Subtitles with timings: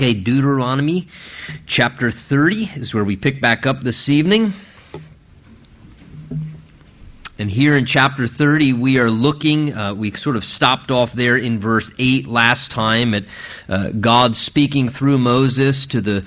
[0.00, 1.08] Okay, Deuteronomy
[1.66, 4.54] chapter 30 is where we pick back up this evening.
[7.38, 11.36] And here in chapter 30, we are looking, uh, we sort of stopped off there
[11.36, 13.24] in verse 8 last time at
[13.68, 16.24] uh, God speaking through Moses to the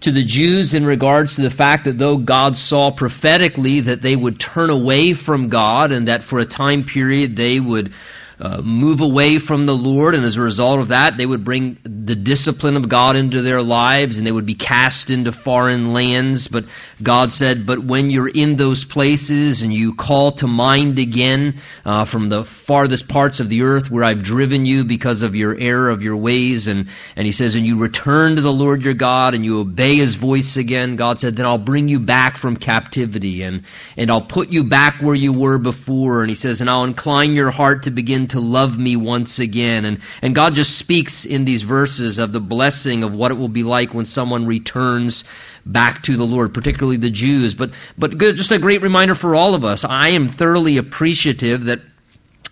[0.00, 4.16] to the Jews in regards to the fact that though God saw prophetically that they
[4.16, 7.92] would turn away from God and that for a time period they would
[8.40, 11.78] uh, move away from the Lord, and as a result of that, they would bring
[11.84, 16.48] the discipline of God into their lives, and they would be cast into foreign lands.
[16.48, 16.64] But
[17.02, 22.04] God said, "But when you're in those places and you call to mind again uh,
[22.04, 25.90] from the farthest parts of the earth where I've driven you because of your error
[25.90, 26.86] of your ways," and
[27.16, 30.14] and He says, "And you return to the Lord your God and you obey His
[30.14, 33.62] voice again," God said, "Then I'll bring you back from captivity and
[33.96, 37.34] and I'll put you back where you were before." And He says, "And I'll incline
[37.34, 39.84] your heart to begin." To love me once again.
[39.84, 43.48] And, and God just speaks in these verses of the blessing of what it will
[43.48, 45.24] be like when someone returns
[45.64, 47.54] back to the Lord, particularly the Jews.
[47.54, 49.84] But, but just a great reminder for all of us.
[49.84, 51.80] I am thoroughly appreciative that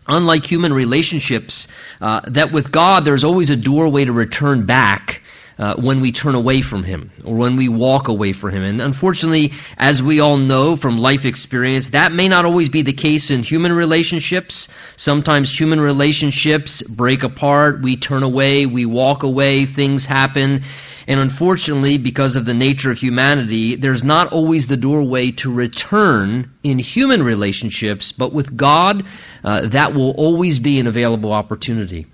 [0.06, 1.68] unlike human relationships,
[2.00, 5.22] uh, that with God there's always a doorway to return back
[5.60, 8.62] uh, when we turn away from Him or when we walk away from Him.
[8.62, 12.94] And unfortunately, as we all know from life experience, that may not always be the
[12.94, 14.68] case in human relationships.
[14.96, 20.62] Sometimes human relationships break apart, we turn away, we walk away, things happen.
[21.06, 26.52] And unfortunately, because of the nature of humanity, there's not always the doorway to return
[26.62, 29.04] in human relationships, but with God,
[29.44, 32.06] uh, that will always be an available opportunity.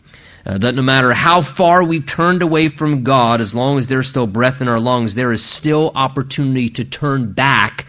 [0.47, 4.09] Uh, that no matter how far we've turned away from God, as long as there's
[4.09, 7.85] still breath in our lungs, there is still opportunity to turn back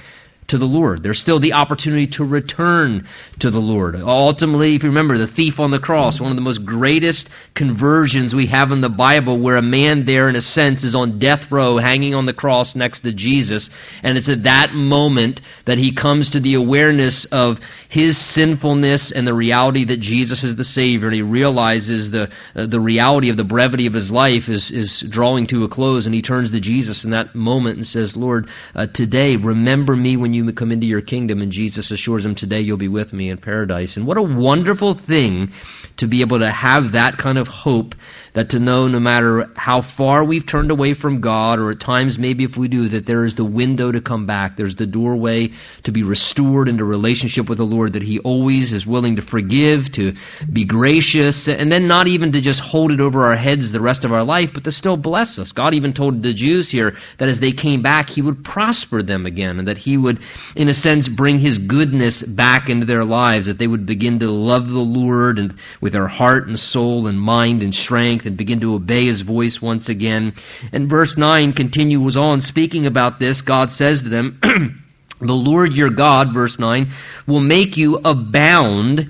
[0.48, 1.04] to the Lord.
[1.04, 3.08] There's still the opportunity to return
[3.40, 3.96] to the Lord.
[3.96, 8.34] Ultimately, if you remember, the thief on the cross, one of the most greatest conversions
[8.34, 11.52] we have in the Bible, where a man there, in a sense, is on death
[11.52, 13.70] row hanging on the cross next to Jesus.
[14.04, 17.60] And it's at that moment that he comes to the awareness of
[17.90, 21.08] his sinfulness and the reality that Jesus is the Savior.
[21.08, 25.02] And he realizes the, uh, the reality of the brevity of his life is, is
[25.02, 26.06] drawing to a close.
[26.06, 30.16] And he turns to Jesus in that moment and says, Lord, uh, today, remember me
[30.16, 31.42] when you come into your kingdom.
[31.42, 33.98] And Jesus assures him, today you'll be with me in paradise.
[33.98, 35.52] And what a wonderful thing
[35.98, 37.96] to be able to have that kind of hope
[38.38, 42.20] that to know no matter how far we've turned away from God, or at times
[42.20, 44.56] maybe if we do, that there is the window to come back.
[44.56, 45.54] There's the doorway
[45.86, 49.92] to be restored into relationship with the Lord, that He always is willing to forgive,
[49.94, 50.14] to
[50.54, 54.06] be gracious, and then not even to just hold it over our heads the rest
[54.06, 55.52] of our life, but to still bless us.
[55.52, 59.26] God even told the Jews here that as they came back, He would prosper them
[59.26, 60.20] again, and that He would,
[60.56, 64.30] in a sense, bring His goodness back into their lives, that they would begin to
[64.30, 68.60] love the Lord and with their heart and soul and mind and strength and begin
[68.60, 70.34] to obey his voice once again.
[70.72, 73.42] And verse 9 continues on speaking about this.
[73.42, 74.40] God says to them,
[75.20, 76.90] The Lord your God, verse 9,
[77.26, 79.10] will make you abound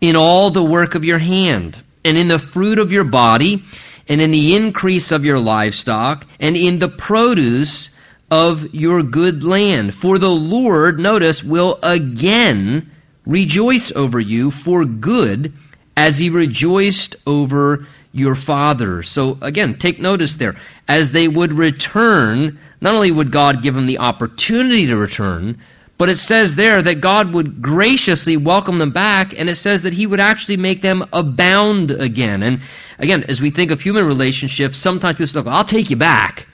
[0.00, 3.64] in all the work of your hand, and in the fruit of your body,
[4.08, 7.90] and in the increase of your livestock, and in the produce
[8.30, 9.94] of your good land.
[9.94, 12.92] For the Lord, notice, will again
[13.26, 15.52] rejoice over you for good
[15.96, 19.02] as he rejoiced over your father.
[19.02, 20.54] So again, take notice there.
[20.86, 25.58] As they would return, not only would God give them the opportunity to return,
[25.98, 29.92] but it says there that God would graciously welcome them back, and it says that
[29.92, 32.44] He would actually make them abound again.
[32.44, 32.60] And
[32.98, 36.46] again, as we think of human relationships, sometimes people say, I'll take you back.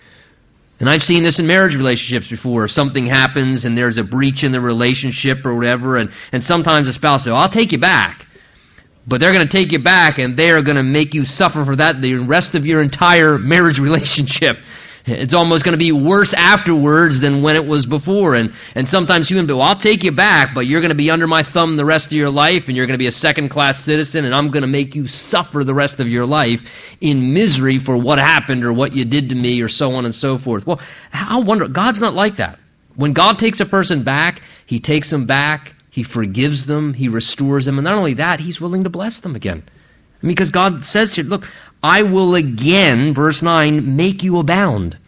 [0.81, 2.67] And I've seen this in marriage relationships before.
[2.67, 6.93] Something happens and there's a breach in the relationship or whatever, and, and sometimes a
[6.93, 8.24] spouse says, I'll take you back.
[9.07, 11.65] But they're going to take you back and they are going to make you suffer
[11.65, 14.59] for that the rest of your entire marriage relationship.
[15.07, 18.35] It's almost going to be worse afterwards than when it was before.
[18.35, 21.27] And, and sometimes human well, I'll take you back, but you're going to be under
[21.27, 23.85] my thumb the rest of your life and you're going to be a second class
[23.85, 26.61] citizen and I'm going to make you suffer the rest of your life
[27.03, 30.15] in misery for what happened or what you did to me or so on and
[30.15, 30.67] so forth.
[30.67, 30.81] Well,
[31.11, 32.59] how wonder, God's not like that.
[32.97, 37.67] When God takes a person back, He takes them back he forgives them, He restores
[37.67, 39.63] them, and not only that, He's willing to bless them again.
[40.21, 41.49] Because God says here, look,
[41.85, 44.99] I will again, verse 9, make you abound.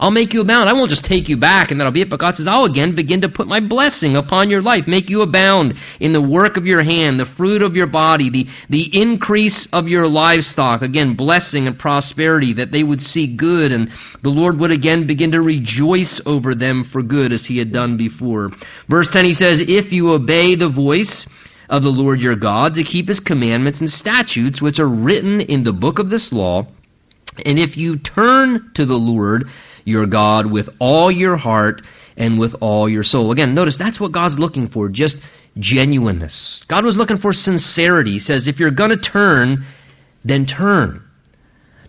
[0.00, 0.68] I'll make you abound.
[0.68, 2.10] I won't just take you back and that'll be it.
[2.10, 5.22] But God says, I'll again begin to put my blessing upon your life, make you
[5.22, 9.66] abound in the work of your hand, the fruit of your body, the, the increase
[9.72, 10.82] of your livestock.
[10.82, 13.90] Again, blessing and prosperity, that they would see good and
[14.22, 17.96] the Lord would again begin to rejoice over them for good as he had done
[17.96, 18.50] before.
[18.86, 21.26] Verse 10, he says, If you obey the voice
[21.68, 25.64] of the Lord your God to keep his commandments and statutes, which are written in
[25.64, 26.66] the book of this law,
[27.44, 29.48] And if you turn to the Lord
[29.88, 31.82] your God with all your heart
[32.16, 33.32] and with all your soul.
[33.32, 35.18] Again, notice that's what God's looking for, just
[35.56, 36.64] genuineness.
[36.68, 38.12] God was looking for sincerity.
[38.12, 39.64] He says, if you're going to turn,
[40.24, 41.02] then turn.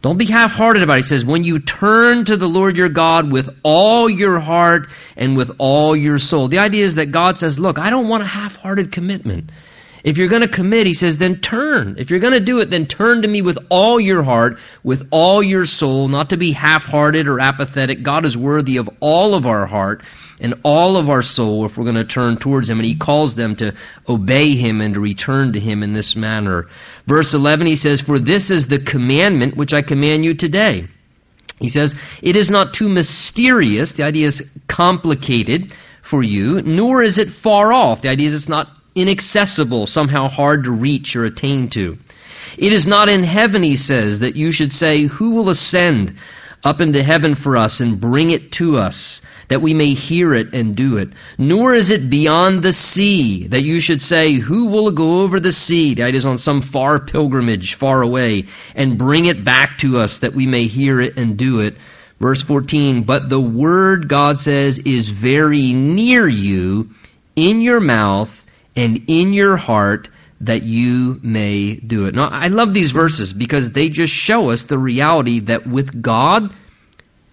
[0.02, 1.04] Don't be half hearted about it.
[1.04, 4.88] He says, when you turn to the Lord your God with all your heart
[5.18, 6.48] and with all your soul.
[6.48, 9.52] The idea is that God says, look, I don't want a half hearted commitment.
[10.04, 11.96] If you're going to commit, he says, then turn.
[11.98, 15.08] If you're going to do it, then turn to me with all your heart, with
[15.12, 18.02] all your soul, not to be half hearted or apathetic.
[18.02, 20.04] God is worthy of all of our heart
[20.40, 22.80] and all of our soul if we're going to turn towards Him.
[22.80, 23.76] And He calls them to
[24.08, 26.68] obey Him and to return to Him in this manner.
[27.06, 30.88] Verse 11, He says, For this is the commandment which I command you today.
[31.60, 33.94] He says, It is not too mysterious.
[33.94, 38.02] The idea is complicated for you, nor is it far off.
[38.02, 38.70] The idea is it's not
[39.02, 41.98] inaccessible, somehow hard to reach or attain to.
[42.58, 46.16] It is not in heaven, he says, that you should say, Who will ascend
[46.64, 50.54] up into heaven for us and bring it to us, that we may hear it
[50.54, 51.10] and do it?
[51.38, 55.52] Nor is it beyond the sea that you should say, Who will go over the
[55.52, 55.96] sea?
[55.96, 60.34] That is on some far pilgrimage far away, and bring it back to us that
[60.34, 61.78] we may hear it and do it.
[62.20, 66.90] Verse 14, But the word, God says, is very near you,
[67.36, 68.46] in your mouth
[68.80, 70.10] and in your heart
[70.42, 72.16] that you may do it.
[72.16, 76.54] Now, I love these verses because they just show us the reality that with God,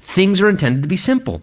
[0.02, 1.42] things are intended to be simple.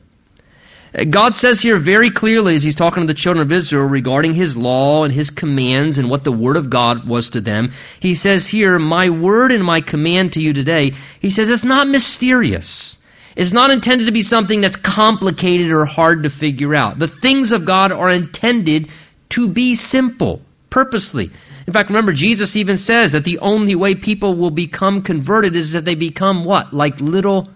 [1.09, 4.55] God says here very clearly as he's talking to the children of Israel regarding his
[4.55, 7.71] law and his commands and what the word of God was to them.
[7.99, 11.87] He says here, my word and my command to you today, he says it's not
[11.87, 12.99] mysterious.
[13.35, 16.99] It's not intended to be something that's complicated or hard to figure out.
[16.99, 18.89] The things of God are intended
[19.33, 21.31] to be simple, purposely.
[21.65, 25.73] In fact, remember, Jesus even says that the only way people will become converted is
[25.73, 26.73] that they become what?
[26.73, 27.49] Like little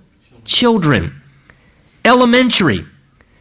[0.45, 1.21] children.
[2.05, 2.85] Elementary,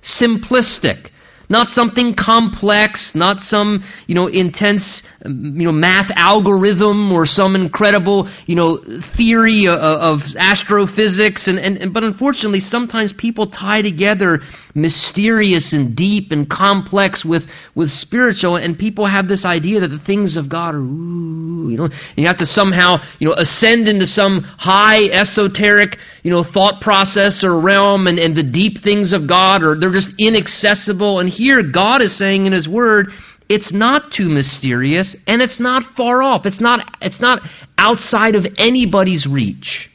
[0.03, 1.11] simplistic,
[1.49, 7.57] not something complex, not some, you know, intense, um, you know, math algorithm or some
[7.57, 11.49] incredible, you know, theory of, of astrophysics.
[11.49, 14.41] And, and, and, but unfortunately, sometimes people tie together
[14.75, 19.99] mysterious and deep and complex with, with spiritual, and people have this idea that the
[19.99, 24.07] things of God are, ooh, you know, you have to somehow, you know, ascend into
[24.07, 29.29] some high esoteric, you know, thought process or realm, and, and the deep things of
[29.29, 31.21] God are, they're just inaccessible.
[31.21, 33.13] And here, God is saying in His Word,
[33.49, 36.45] it's not too mysterious, and it's not far off.
[36.45, 39.89] It's not, it's not outside of anybody's reach.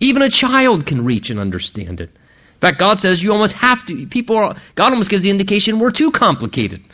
[0.00, 2.10] Even a child can reach and understand it.
[2.10, 4.04] In fact, God says you almost have to.
[4.08, 6.82] People are, God almost gives the indication we're too complicated.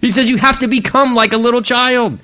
[0.00, 2.18] He says you have to become like a little child.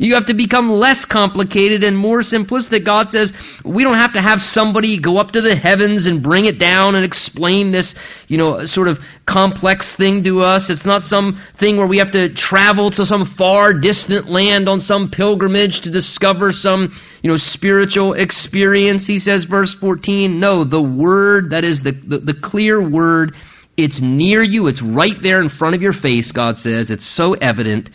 [0.00, 2.84] You have to become less complicated and more simplistic.
[2.84, 3.32] God says
[3.64, 6.94] we don't have to have somebody go up to the heavens and bring it down
[6.94, 7.96] and explain this,
[8.28, 10.70] you know, sort of complex thing to us.
[10.70, 14.80] It's not some thing where we have to travel to some far distant land on
[14.80, 19.04] some pilgrimage to discover some, you know, spiritual experience.
[19.04, 23.34] He says, verse 14, no, the word, that is the, the, the clear word,
[23.76, 24.68] it's near you.
[24.68, 26.92] It's right there in front of your face, God says.
[26.92, 27.90] It's so evident.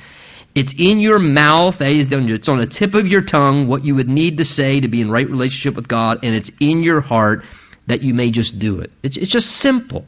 [0.56, 3.96] It's in your mouth, that is, it's on the tip of your tongue, what you
[3.96, 7.02] would need to say to be in right relationship with God, and it's in your
[7.02, 7.44] heart
[7.88, 8.92] that you may just do it.
[9.02, 10.06] It's, it's just simple.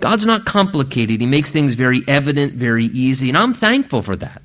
[0.00, 1.20] God's not complicated.
[1.20, 4.42] He makes things very evident, very easy, and I'm thankful for that.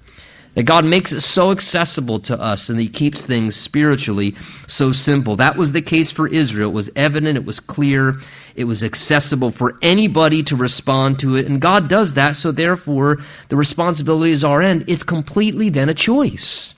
[0.55, 4.35] That God makes it so accessible to us and He keeps things spiritually
[4.67, 5.35] so simple.
[5.35, 6.71] That was the case for Israel.
[6.71, 8.15] It was evident, it was clear,
[8.59, 11.45] it was accessible for anybody to respond to it.
[11.45, 14.85] And God does that, so therefore the responsibility is our end.
[14.89, 16.73] It's completely then a choice.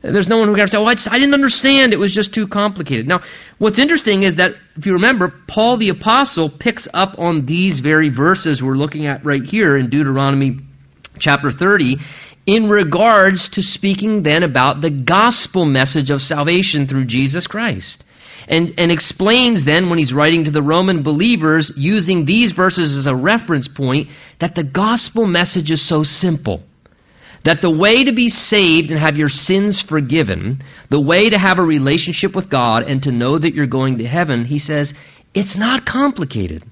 [0.00, 1.92] There's no one who can say, "Oh, I, just, I didn't understand.
[1.92, 3.20] It was just too complicated." Now,
[3.58, 8.08] what's interesting is that if you remember, Paul the apostle picks up on these very
[8.08, 10.60] verses we're looking at right here in Deuteronomy
[11.18, 11.98] chapter 30
[12.46, 18.04] in regards to speaking then about the gospel message of salvation through Jesus Christ.
[18.48, 23.06] And, and explains then when he's writing to the Roman believers using these verses as
[23.06, 26.62] a reference point that the gospel message is so simple.
[27.44, 31.58] That the way to be saved and have your sins forgiven, the way to have
[31.58, 34.94] a relationship with God and to know that you're going to heaven, he says,
[35.34, 36.62] it's not complicated.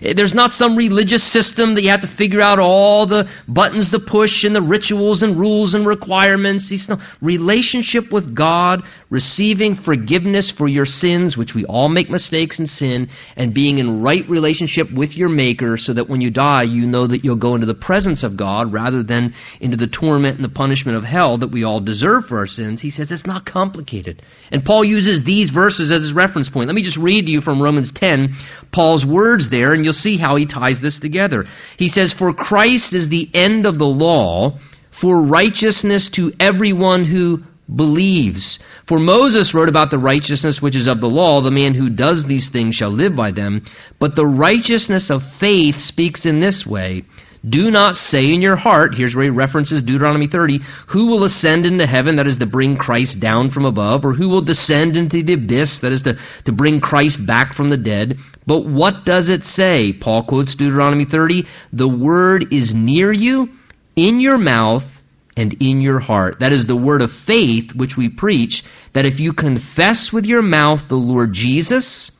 [0.00, 3.90] Eh, there's not some religious system that you have to figure out all the buttons
[3.90, 6.68] to push and the rituals and rules and requirements.
[6.68, 12.58] He's no relationship with God, receiving forgiveness for your sins, which we all make mistakes
[12.58, 16.62] and sin, and being in right relationship with your Maker so that when you die,
[16.62, 20.36] you know that you'll go into the presence of God rather than into the torment
[20.36, 22.80] and the punishment of hell that we all deserve for our sins.
[22.80, 24.22] He says it's not complicated.
[24.50, 26.68] And Paul uses these verses as his reference point.
[26.68, 28.34] Let me just read to you from Romans 10,
[28.72, 31.46] Paul's words there, and you'll see how he ties this together.
[31.76, 34.58] He says, For Christ is the end of the law
[34.90, 37.42] for righteousness to everyone who
[37.74, 38.58] believes.
[38.86, 42.26] For Moses wrote about the righteousness which is of the law, the man who does
[42.26, 43.64] these things shall live by them.
[43.98, 47.04] But the righteousness of faith speaks in this way.
[47.48, 51.64] Do not say in your heart, here's where he references Deuteronomy 30, who will ascend
[51.64, 55.22] into heaven, that is to bring Christ down from above, or who will descend into
[55.22, 58.18] the abyss, that is to, to bring Christ back from the dead.
[58.46, 59.94] But what does it say?
[59.94, 63.48] Paul quotes Deuteronomy 30, the word is near you,
[63.96, 65.02] in your mouth,
[65.34, 66.40] and in your heart.
[66.40, 70.42] That is the word of faith which we preach, that if you confess with your
[70.42, 72.10] mouth the Lord Jesus,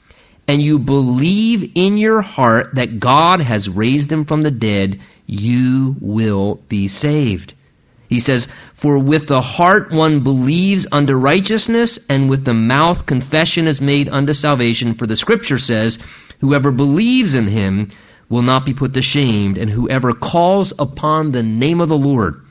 [0.50, 5.94] and you believe in your heart that God has raised him from the dead, you
[6.00, 7.54] will be saved.
[8.08, 13.68] He says, For with the heart one believes unto righteousness, and with the mouth confession
[13.68, 14.94] is made unto salvation.
[14.94, 16.00] For the scripture says,
[16.40, 17.86] Whoever believes in him
[18.28, 22.44] will not be put to shame, and whoever calls upon the name of the Lord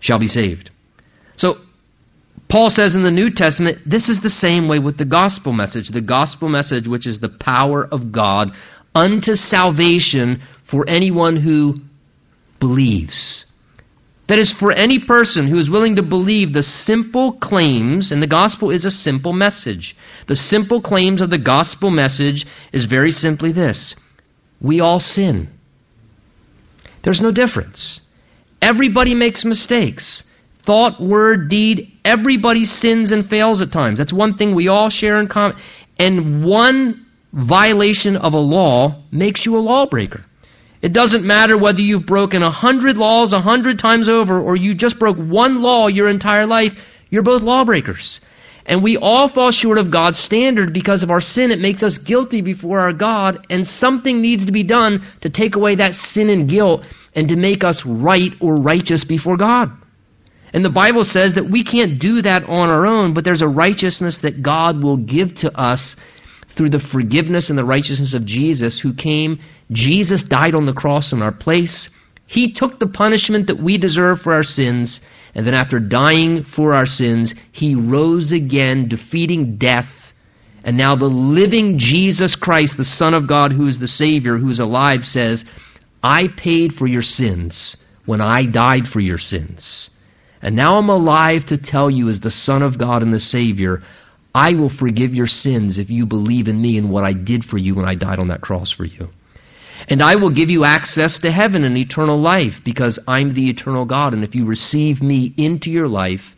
[0.00, 0.70] shall be saved.
[1.36, 1.58] So
[2.50, 5.88] Paul says in the New Testament, this is the same way with the gospel message.
[5.88, 8.52] The gospel message, which is the power of God
[8.92, 11.80] unto salvation for anyone who
[12.58, 13.46] believes.
[14.26, 18.26] That is, for any person who is willing to believe the simple claims, and the
[18.26, 19.96] gospel is a simple message.
[20.26, 23.94] The simple claims of the gospel message is very simply this
[24.60, 25.48] we all sin.
[27.02, 28.00] There's no difference.
[28.60, 30.24] Everybody makes mistakes
[30.62, 33.98] thought, word, deed, everybody sins and fails at times.
[33.98, 35.56] That's one thing we all share in common.
[35.98, 40.24] And one violation of a law makes you a lawbreaker.
[40.82, 44.74] It doesn't matter whether you've broken a hundred laws a hundred times over or you
[44.74, 46.72] just broke one law your entire life.
[47.10, 48.20] You're both lawbreakers.
[48.64, 51.50] And we all fall short of God's standard because of our sin.
[51.50, 55.56] It makes us guilty before our God, and something needs to be done to take
[55.56, 59.72] away that sin and guilt and to make us right or righteous before God.
[60.52, 63.48] And the Bible says that we can't do that on our own, but there's a
[63.48, 65.96] righteousness that God will give to us
[66.48, 69.38] through the forgiveness and the righteousness of Jesus who came.
[69.70, 71.88] Jesus died on the cross in our place.
[72.26, 75.00] He took the punishment that we deserve for our sins,
[75.34, 80.12] and then after dying for our sins, he rose again, defeating death.
[80.64, 84.50] And now the living Jesus Christ, the Son of God, who is the Savior, who
[84.50, 85.44] is alive, says,
[86.02, 89.90] I paid for your sins when I died for your sins.
[90.42, 93.82] And now I'm alive to tell you, as the Son of God and the Savior,
[94.34, 97.58] I will forgive your sins if you believe in me and what I did for
[97.58, 99.08] you when I died on that cross for you.
[99.88, 103.84] And I will give you access to heaven and eternal life because I'm the eternal
[103.84, 104.14] God.
[104.14, 106.36] And if you receive me into your life,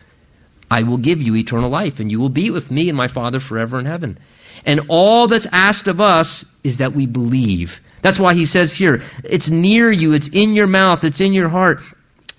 [0.71, 3.41] I will give you eternal life and you will be with me and my Father
[3.41, 4.19] forever in heaven.
[4.65, 7.81] And all that's asked of us is that we believe.
[8.01, 11.49] That's why he says here, it's near you, it's in your mouth, it's in your
[11.49, 11.81] heart.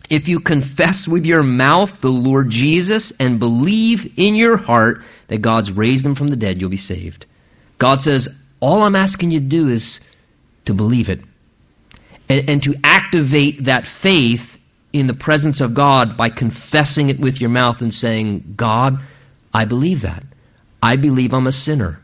[0.09, 5.41] If you confess with your mouth the Lord Jesus and believe in your heart that
[5.41, 7.25] God's raised him from the dead, you'll be saved.
[7.77, 8.29] God says,
[8.59, 10.01] all I'm asking you to do is
[10.65, 11.21] to believe it
[12.29, 14.57] and, and to activate that faith
[14.91, 18.99] in the presence of God by confessing it with your mouth and saying, God,
[19.53, 20.23] I believe that.
[20.81, 21.99] I believe I'm a sinner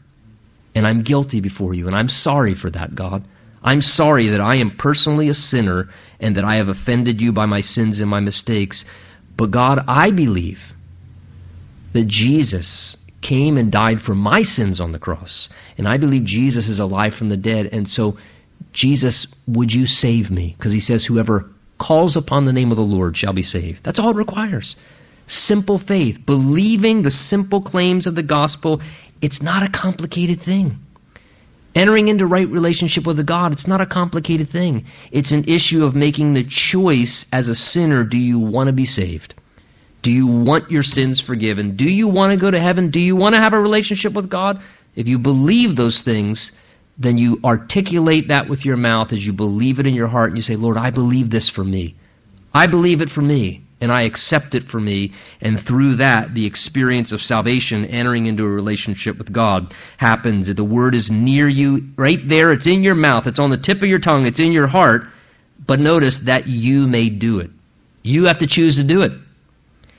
[0.74, 3.24] and I'm guilty before you and I'm sorry for that, God.
[3.64, 5.90] I'm sorry that I am personally a sinner
[6.20, 8.86] and that I have offended you by my sins and my mistakes.
[9.36, 10.74] But God, I believe
[11.94, 15.50] that Jesus came and died for my sins on the cross.
[15.78, 17.68] And I believe Jesus is alive from the dead.
[17.72, 18.18] And so,
[18.72, 20.56] Jesus, would you save me?
[20.58, 23.84] Because he says, whoever calls upon the name of the Lord shall be saved.
[23.84, 24.76] That's all it requires.
[25.28, 28.82] Simple faith, believing the simple claims of the gospel.
[29.22, 30.80] It's not a complicated thing.
[31.76, 34.86] Entering into right relationship with God, it's not a complicated thing.
[35.12, 38.86] It's an issue of making the choice as a sinner do you want to be
[38.86, 39.36] saved?
[40.02, 41.76] Do you want your sins forgiven?
[41.76, 42.90] Do you want to go to heaven?
[42.90, 44.62] Do you want to have a relationship with God?
[44.96, 46.52] If you believe those things,
[46.98, 50.38] then you articulate that with your mouth as you believe it in your heart and
[50.38, 51.96] you say, Lord, I believe this for me.
[52.54, 53.64] I believe it for me.
[53.82, 58.44] And I accept it for me, and through that, the experience of salvation, entering into
[58.44, 60.54] a relationship with God, happens.
[60.54, 63.78] The Word is near you, right there, it's in your mouth, it's on the tip
[63.78, 65.08] of your tongue, it's in your heart,
[65.66, 67.52] but notice that you may do it.
[68.04, 69.14] You have to choose to do it.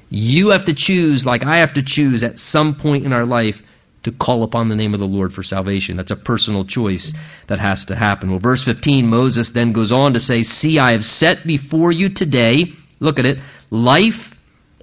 [0.09, 3.63] You have to choose, like I have to choose at some point in our life,
[4.03, 5.97] to call upon the name of the Lord for salvation.
[5.97, 7.13] That's a personal choice
[7.49, 8.31] that has to happen.
[8.31, 12.09] Well, verse 15, Moses then goes on to say, See, I have set before you
[12.09, 14.35] today, look at it, life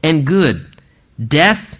[0.04, 0.66] and good,
[1.26, 1.78] death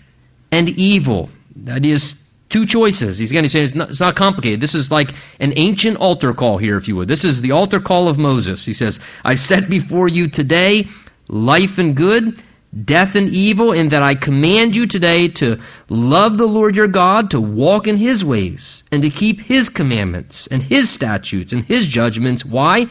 [0.52, 1.30] and evil.
[1.56, 3.18] That is two choices.
[3.18, 4.62] He's again saying it's not, it's not complicated.
[4.62, 5.10] This is like
[5.40, 7.08] an ancient altar call here, if you would.
[7.08, 8.66] This is the altar call of Moses.
[8.66, 10.88] He says, I've set before you today
[11.28, 12.42] life and good,
[12.86, 15.60] death and evil, in that I command you today to
[15.90, 20.48] love the Lord your God, to walk in his ways, and to keep his commandments
[20.48, 22.46] and his statutes and his judgments.
[22.46, 22.88] Why?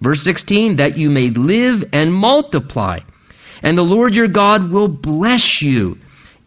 [0.00, 3.00] Verse 16, that you may live and multiply.
[3.62, 5.98] And the Lord your God will bless you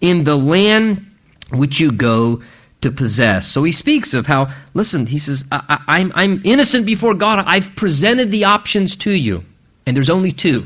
[0.01, 1.05] in the land
[1.51, 2.41] which you go
[2.81, 3.47] to possess.
[3.47, 7.43] So he speaks of how, listen, he says, I, I'm, I'm innocent before God.
[7.47, 9.43] I've presented the options to you.
[9.85, 10.65] And there's only two.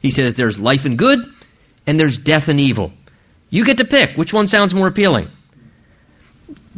[0.00, 1.20] He says there's life and good,
[1.86, 2.92] and there's death and evil.
[3.50, 5.28] You get to pick which one sounds more appealing.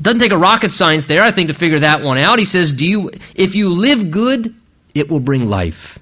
[0.00, 2.38] Doesn't take a rocket science there, I think, to figure that one out.
[2.38, 4.54] He says, Do you if you live good,
[4.94, 5.98] it will bring life.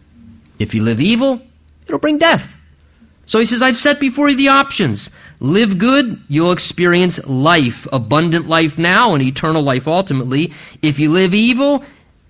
[0.59, 1.41] If you live evil,
[1.87, 2.57] it'll bring death.
[3.33, 5.09] So he says, I've set before you the options.
[5.41, 10.53] Live good, you'll experience life, abundant life now, and eternal life ultimately.
[10.83, 11.83] If you live evil,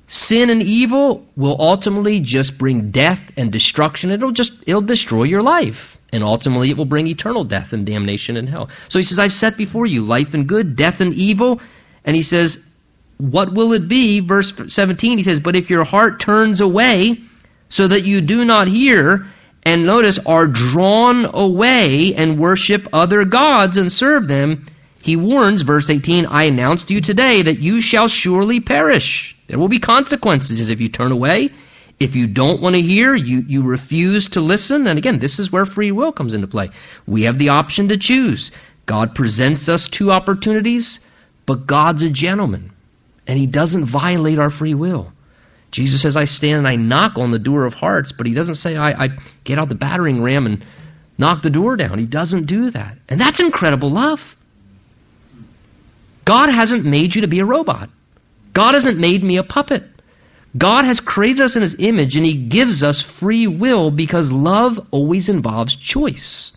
[0.06, 4.12] sin and evil will ultimately just bring death and destruction.
[4.12, 5.98] It'll just it'll destroy your life.
[6.12, 8.70] And ultimately it will bring eternal death and damnation and hell.
[8.88, 11.60] So he says, I've set before you life and good, death and evil.
[12.04, 12.64] And he says,
[13.18, 14.20] What will it be?
[14.20, 17.18] Verse 17, he says, But if your heart turns away
[17.70, 19.26] so that you do not hear,
[19.64, 24.66] and notice, are drawn away and worship other gods and serve them,
[25.02, 29.36] he warns, verse 18, I announce to you today that you shall surely perish.
[29.48, 31.50] There will be consequences if you turn away.
[31.98, 34.86] If you don't want to hear, you, you refuse to listen.
[34.86, 36.70] And again, this is where free will comes into play.
[37.06, 38.52] We have the option to choose.
[38.86, 41.00] God presents us two opportunities,
[41.46, 42.72] but God's a gentleman,
[43.26, 45.12] and He doesn't violate our free will.
[45.72, 48.56] Jesus says, I stand and I knock on the door of hearts, but he doesn't
[48.56, 49.08] say, I, I
[49.42, 50.64] get out the battering ram and
[51.16, 51.98] knock the door down.
[51.98, 52.98] He doesn't do that.
[53.08, 54.36] And that's incredible love.
[56.26, 57.88] God hasn't made you to be a robot.
[58.52, 59.84] God hasn't made me a puppet.
[60.56, 64.78] God has created us in His image and He gives us free will because love
[64.90, 66.54] always involves choice.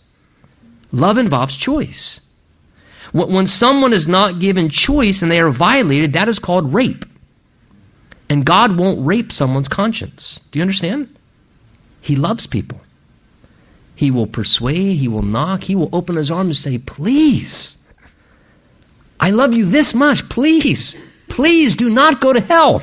[0.91, 2.19] Love involves choice.
[3.13, 7.05] When someone is not given choice and they are violated, that is called rape.
[8.29, 10.41] And God won't rape someone's conscience.
[10.51, 11.15] Do you understand?
[12.01, 12.79] He loves people.
[13.95, 17.77] He will persuade, he will knock, he will open his arms and say, Please,
[19.19, 20.27] I love you this much.
[20.27, 20.97] Please,
[21.29, 22.81] please do not go to hell.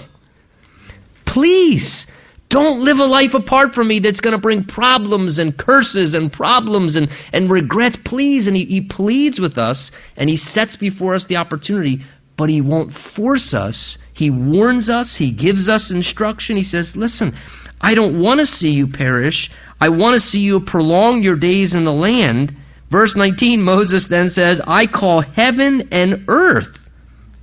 [1.27, 2.07] Please,
[2.49, 6.31] don't live a life apart from me that's going to bring problems and curses and
[6.33, 7.97] problems and, and regrets.
[7.97, 8.47] Please.
[8.47, 12.03] And he, he pleads with us and he sets before us the opportunity
[12.37, 13.99] but he won't force us.
[14.15, 16.57] He warns us, he gives us instruction.
[16.57, 17.35] He says, Listen,
[17.81, 19.51] I don't want to see you perish.
[19.81, 22.55] I want to see you prolong your days in the land.
[22.91, 26.91] Verse 19, Moses then says, I call heaven and earth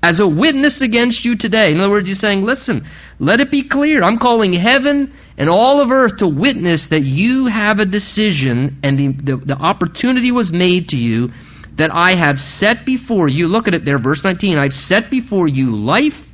[0.02, 1.72] as a witness against you today.
[1.72, 2.86] In other words, he's saying, Listen,
[3.20, 4.04] let it be clear.
[4.04, 8.98] I'm calling heaven and all of earth to witness that you have a decision and
[8.98, 11.32] the, the, the opportunity was made to you
[11.80, 15.48] that I have set before you, look at it there, verse 19, I've set before
[15.48, 16.28] you life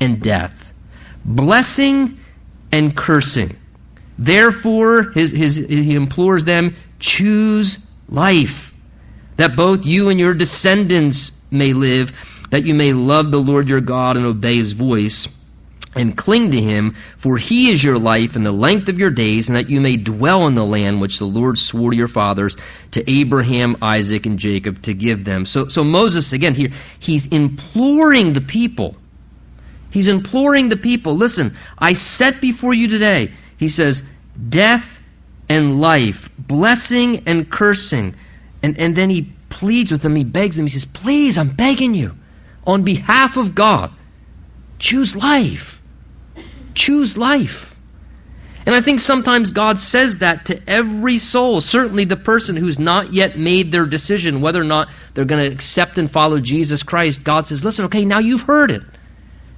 [0.00, 0.72] and death,
[1.22, 2.18] blessing
[2.72, 3.54] and cursing.
[4.18, 8.72] Therefore, his, his, he implores them, choose life,
[9.36, 12.12] that both you and your descendants may live,
[12.50, 15.28] that you may love the Lord your God and obey his voice
[15.94, 19.48] and cling to him, for he is your life and the length of your days,
[19.48, 22.56] and that you may dwell in the land which the Lord swore to your fathers,
[22.92, 25.44] to Abraham, Isaac, and Jacob, to give them.
[25.44, 28.96] So, so Moses, again, here, he's imploring the people.
[29.90, 34.02] He's imploring the people, listen, I set before you today, he says,
[34.48, 35.00] death
[35.50, 38.14] and life, blessing and cursing.
[38.62, 41.94] And, and then he pleads with them, he begs them, he says, please, I'm begging
[41.94, 42.12] you,
[42.66, 43.90] on behalf of God,
[44.78, 45.81] choose life
[46.74, 47.68] Choose life.
[48.64, 53.12] And I think sometimes God says that to every soul, certainly the person who's not
[53.12, 57.24] yet made their decision whether or not they're going to accept and follow Jesus Christ.
[57.24, 58.82] God says, listen, okay, now you've heard it.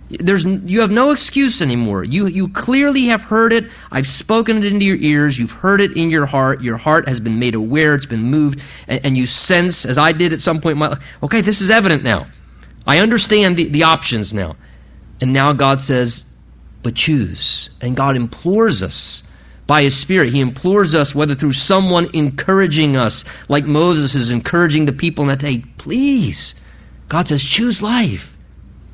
[0.09, 2.05] There's, you have no excuse anymore.
[2.05, 3.64] You, you clearly have heard it.
[3.90, 5.38] I've spoken it into your ears.
[5.38, 6.62] You've heard it in your heart.
[6.62, 7.94] Your heart has been made aware.
[7.94, 8.61] It's been moved.
[8.87, 11.61] And, and you sense, as I did at some point in my life, okay, this
[11.61, 12.27] is evident now.
[12.87, 14.57] I understand the, the options now.
[15.20, 16.24] And now God says,
[16.85, 17.70] but choose.
[17.81, 19.25] And God implores us
[19.66, 20.29] by His Spirit.
[20.29, 25.29] He implores us, whether through someone encouraging us, like Moses is encouraging the people in
[25.29, 26.55] that day, please.
[27.09, 28.31] God says, choose life.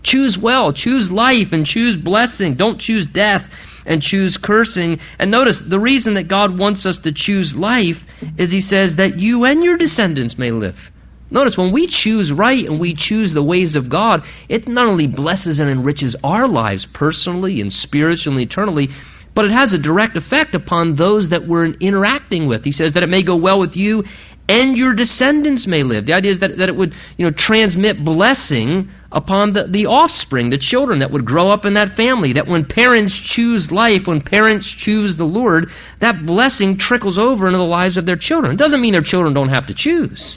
[0.02, 2.54] Choose well, choose life, and choose blessing.
[2.54, 3.50] Don't choose death
[3.84, 5.00] and choose cursing.
[5.18, 8.04] And notice the reason that God wants us to choose life
[8.38, 10.90] is He says that you and your descendants may live.
[11.30, 15.06] Notice when we choose right and we choose the ways of God, it not only
[15.06, 18.88] blesses and enriches our lives personally and spiritually and eternally,
[19.34, 22.64] but it has a direct effect upon those that we're interacting with.
[22.64, 24.04] He says that it may go well with you
[24.50, 26.06] and your descendants may live.
[26.06, 30.50] The idea is that, that it would you know, transmit blessing upon the, the offspring,
[30.50, 32.32] the children that would grow up in that family.
[32.32, 37.58] That when parents choose life, when parents choose the Lord, that blessing trickles over into
[37.58, 38.52] the lives of their children.
[38.52, 40.36] It doesn't mean their children don't have to choose.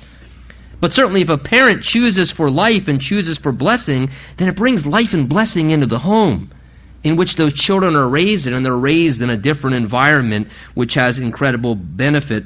[0.84, 4.86] But certainly, if a parent chooses for life and chooses for blessing, then it brings
[4.86, 6.52] life and blessing into the home
[7.06, 10.96] in which those children are raised in, and they're raised in a different environment, which
[10.96, 12.44] has incredible benefit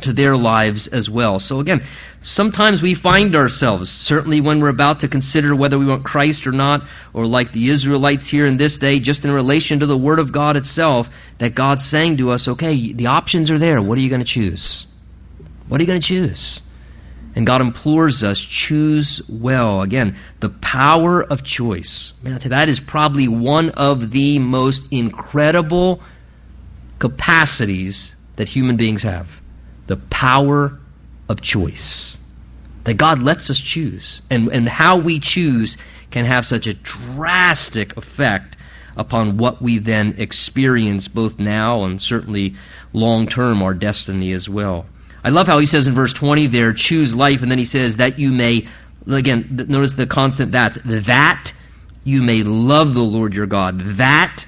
[0.00, 1.38] to their lives as well.
[1.38, 1.82] So again,
[2.22, 6.52] sometimes we find ourselves, certainly when we're about to consider whether we want Christ or
[6.52, 6.80] not,
[7.12, 10.32] or like the Israelites here in this day, just in relation to the Word of
[10.32, 13.82] God itself, that God's saying to us, okay, the options are there.
[13.82, 14.86] What are you going to choose?
[15.68, 16.62] What are you going to choose?
[17.36, 19.82] And God implores us, choose well.
[19.82, 22.14] Again, the power of choice.
[22.22, 26.00] Man, that is probably one of the most incredible
[26.98, 29.28] capacities that human beings have
[29.86, 30.78] the power
[31.28, 32.16] of choice.
[32.84, 34.22] That God lets us choose.
[34.30, 35.76] And, and how we choose
[36.10, 38.56] can have such a drastic effect
[38.96, 42.54] upon what we then experience both now and certainly
[42.94, 44.86] long term our destiny as well.
[45.26, 47.96] I love how he says in verse 20 there, choose life, and then he says
[47.96, 48.68] that you may,
[49.08, 51.52] again, notice the constant that's, that
[52.04, 54.46] you may love the Lord your God, that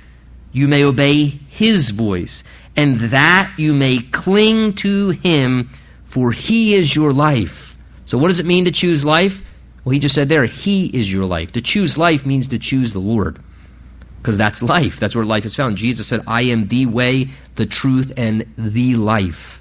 [0.53, 2.45] you may obey his voice,
[2.77, 5.71] and that you may cling to him,
[6.05, 7.75] for he is your life.
[8.05, 9.43] So, what does it mean to choose life?
[9.85, 11.51] Well, he just said there, he is your life.
[11.55, 13.41] To choose life means to choose the Lord.
[14.19, 15.01] Because that's life.
[15.01, 15.77] That's where life is found.
[15.77, 19.58] Jesus said, I am the way, the truth, and the life.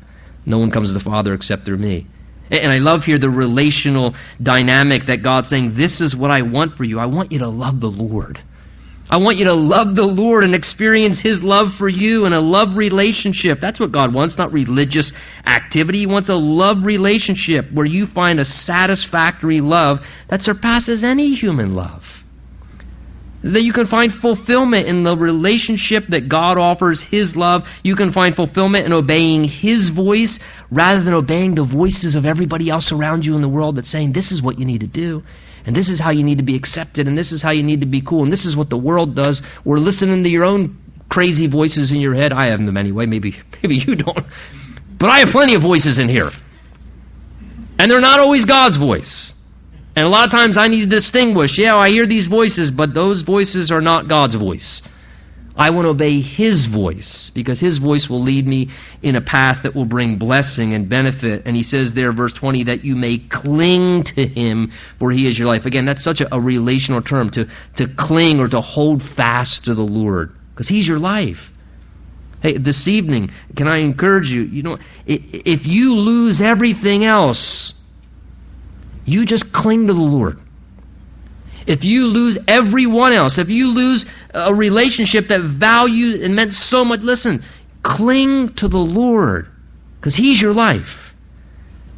[0.48, 2.08] No one comes to the Father except through me.
[2.50, 6.78] And I love here the relational dynamic that God's saying, This is what I want
[6.78, 7.00] for you.
[7.00, 8.40] I want you to love the Lord.
[9.10, 12.40] I want you to love the Lord and experience His love for you and a
[12.40, 13.60] love relationship.
[13.60, 15.12] That's what God wants, not religious
[15.46, 16.00] activity.
[16.00, 21.76] He wants a love relationship where you find a satisfactory love that surpasses any human
[21.76, 22.17] love.
[23.54, 27.68] That you can find fulfillment in the relationship that God offers His love.
[27.84, 32.70] You can find fulfillment in obeying His voice rather than obeying the voices of everybody
[32.70, 35.24] else around you in the world that's saying, this is what you need to do
[35.68, 37.82] and this is how you need to be accepted, and this is how you need
[37.82, 39.42] to be cool, and this is what the world does.
[39.66, 40.78] We're listening to your own
[41.10, 42.32] crazy voices in your head.
[42.32, 43.06] I have them anyway.
[43.06, 44.26] Maybe maybe you don't,
[44.98, 46.32] but I have plenty of voices in here,
[47.78, 49.34] and they're not always God's voice.
[49.98, 51.58] And a lot of times I need to distinguish.
[51.58, 54.84] Yeah, I hear these voices, but those voices are not God's voice.
[55.56, 58.70] I want to obey His voice because His voice will lead me
[59.02, 61.48] in a path that will bring blessing and benefit.
[61.48, 65.40] And He says there, verse 20, that you may cling to Him for He is
[65.40, 65.66] your life.
[65.66, 69.74] Again, that's such a, a relational term to, to cling or to hold fast to
[69.74, 71.52] the Lord because He's your life.
[72.44, 74.44] Hey, this evening, can I encourage you?
[74.44, 77.74] You know, if you lose everything else,
[79.08, 80.38] you just cling to the Lord.
[81.66, 86.86] If you lose everyone else, if you lose a relationship that valued and meant so
[86.86, 87.44] much, listen,
[87.82, 89.48] cling to the Lord
[90.00, 91.16] because He's your life.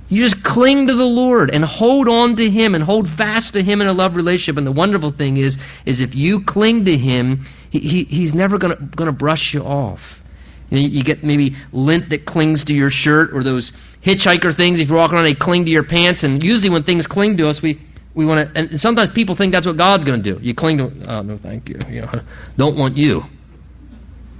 [0.07, 3.61] You just cling to the Lord and hold on to Him and hold fast to
[3.61, 4.57] Him in a love relationship.
[4.57, 8.57] And the wonderful thing is, is if you cling to Him, he, he, He's never
[8.57, 10.23] going to brush you off.
[10.71, 14.79] You, get maybe lint that clings to your shirt or those hitchhiker things.
[14.79, 16.23] If you're walking around, they cling to your pants.
[16.23, 17.79] And usually when things cling to us, we
[18.13, 20.39] we want to, and sometimes people think that's what God's going to do.
[20.41, 21.79] You cling to, oh no, thank you.
[21.89, 22.21] You know,
[22.57, 23.23] don't want you.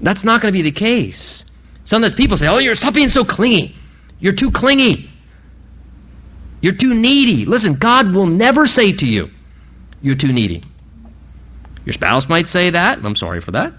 [0.01, 1.49] That's not going to be the case.
[1.85, 3.75] Sometimes people say, "Oh, you're stop being so clingy.
[4.19, 5.09] You're too clingy.
[6.61, 9.29] You're too needy." Listen, God will never say to you,
[10.01, 10.63] "You're too needy."
[11.89, 13.73] Your spouse might say that, I'm sorry for that.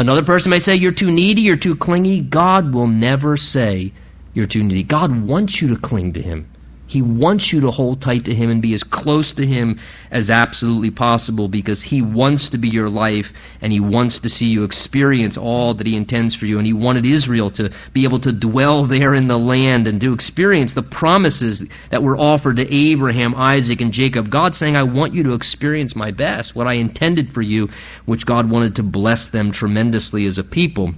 [0.00, 2.22] Another person may say, You're too needy, you're too clingy.
[2.22, 3.92] God will never say,
[4.32, 4.82] You're too needy.
[4.82, 6.50] God wants you to cling to Him.
[6.90, 9.78] He wants you to hold tight to Him and be as close to Him
[10.10, 14.46] as absolutely possible because He wants to be your life and He wants to see
[14.46, 16.58] you experience all that He intends for you.
[16.58, 20.12] And He wanted Israel to be able to dwell there in the land and to
[20.12, 24.28] experience the promises that were offered to Abraham, Isaac, and Jacob.
[24.28, 27.68] God saying, I want you to experience my best, what I intended for you,
[28.04, 30.94] which God wanted to bless them tremendously as a people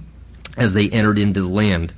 [0.57, 1.93] as they entered into the land.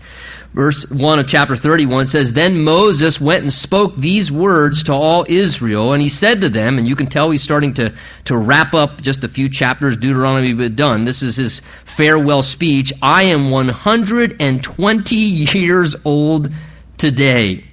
[0.54, 5.26] Verse 1 of chapter 31 says, Then Moses went and spoke these words to all
[5.28, 7.94] Israel, and he said to them, and you can tell he's starting to,
[8.26, 11.04] to wrap up just a few chapters, Deuteronomy but done.
[11.04, 12.94] This is his farewell speech.
[13.02, 16.50] I am 120 years old
[16.98, 17.66] today,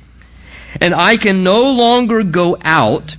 [0.81, 3.14] and I can no longer go out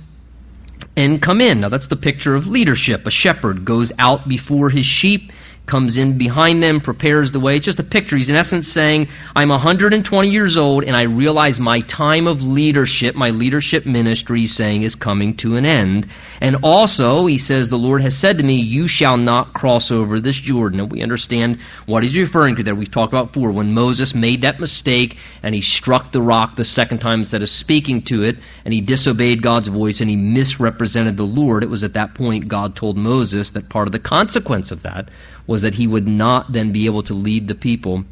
[0.94, 1.60] and come in.
[1.60, 3.06] Now that's the picture of leadership.
[3.06, 5.32] A shepherd goes out before his sheep
[5.66, 7.56] comes in behind them, prepares the way.
[7.56, 8.16] It's just a picture.
[8.16, 13.14] He's in essence saying, I'm 120 years old and I realize my time of leadership,
[13.14, 16.08] my leadership ministry, he's saying, is coming to an end.
[16.40, 20.20] And also, he says, the Lord has said to me, you shall not cross over
[20.20, 20.80] this Jordan.
[20.80, 22.74] And we understand what he's referring to there.
[22.74, 23.50] We've talked about before.
[23.50, 27.48] When Moses made that mistake and he struck the rock the second time instead of
[27.48, 31.84] speaking to it and he disobeyed God's voice and he misrepresented the Lord, it was
[31.84, 35.08] at that point God told Moses that part of the consequence of that
[35.46, 38.04] was that he would not then be able to lead the people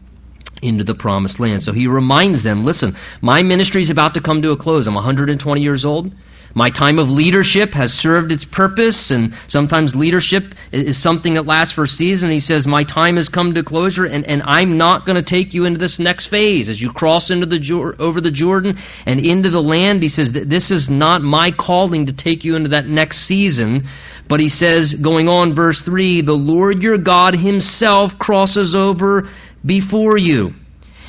[0.62, 1.62] into the promised land.
[1.62, 4.86] So he reminds them, listen, my ministry is about to come to a close.
[4.86, 6.12] I'm 120 years old.
[6.54, 11.74] My time of leadership has served its purpose, and sometimes leadership is something that lasts
[11.74, 12.30] for a season.
[12.30, 15.54] He says, My time has come to closure, and, and I'm not going to take
[15.54, 16.68] you into this next phase.
[16.68, 20.70] As you cross into the over the Jordan and into the land, he says, This
[20.70, 23.84] is not my calling to take you into that next season.
[24.32, 29.28] But he says, going on, verse 3 The Lord your God himself crosses over
[29.62, 30.54] before you,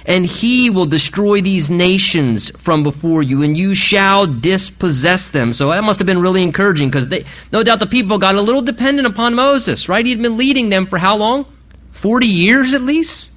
[0.05, 5.53] and he will destroy these nations from before you, and you shall dispossess them.
[5.53, 7.07] So that must have been really encouraging because
[7.49, 10.05] no doubt the people got a little dependent upon Moses, right?
[10.05, 11.45] He'd been leading them for how long?
[11.93, 13.31] 40 years at least?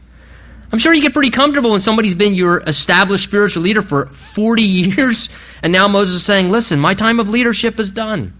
[0.73, 4.63] I'm sure you get pretty comfortable when somebody's been your established spiritual leader for 40
[4.63, 5.29] years,
[5.63, 8.33] and now Moses is saying, Listen, my time of leadership is done.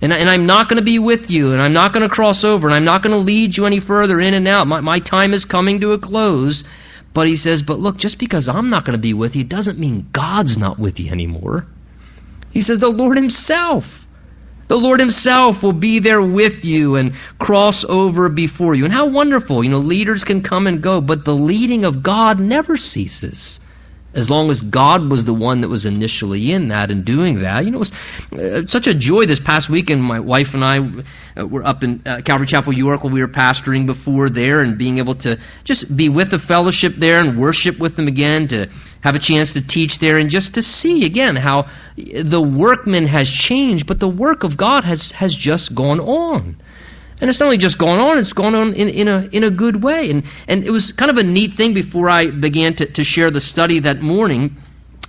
[0.00, 2.44] And, and I'm not going to be with you, and I'm not going to cross
[2.44, 4.66] over, and I'm not going to lead you any further in and out.
[4.66, 6.64] My, my time is coming to a close.
[7.14, 9.78] But he says, but look, just because I'm not going to be with you doesn't
[9.78, 11.66] mean God's not with you anymore.
[12.50, 14.06] He says, the Lord Himself.
[14.68, 18.84] The Lord Himself will be there with you and cross over before you.
[18.84, 19.64] And how wonderful.
[19.64, 23.60] You know, leaders can come and go, but the leading of God never ceases
[24.16, 27.64] as long as God was the one that was initially in that and doing that.
[27.64, 27.92] You know, it was
[28.32, 30.02] uh, such a joy this past weekend.
[30.02, 30.78] My wife and I
[31.38, 34.78] uh, were up in uh, Calvary Chapel, York, where we were pastoring before there, and
[34.78, 38.70] being able to just be with the fellowship there and worship with them again, to
[39.02, 43.30] have a chance to teach there, and just to see again how the workman has
[43.30, 46.56] changed, but the work of God has has just gone on.
[47.20, 49.50] And it's not only just gone on, it's gone on in, in, a, in a
[49.50, 50.10] good way.
[50.10, 53.30] And, and it was kind of a neat thing before I began to, to share
[53.30, 54.56] the study that morning.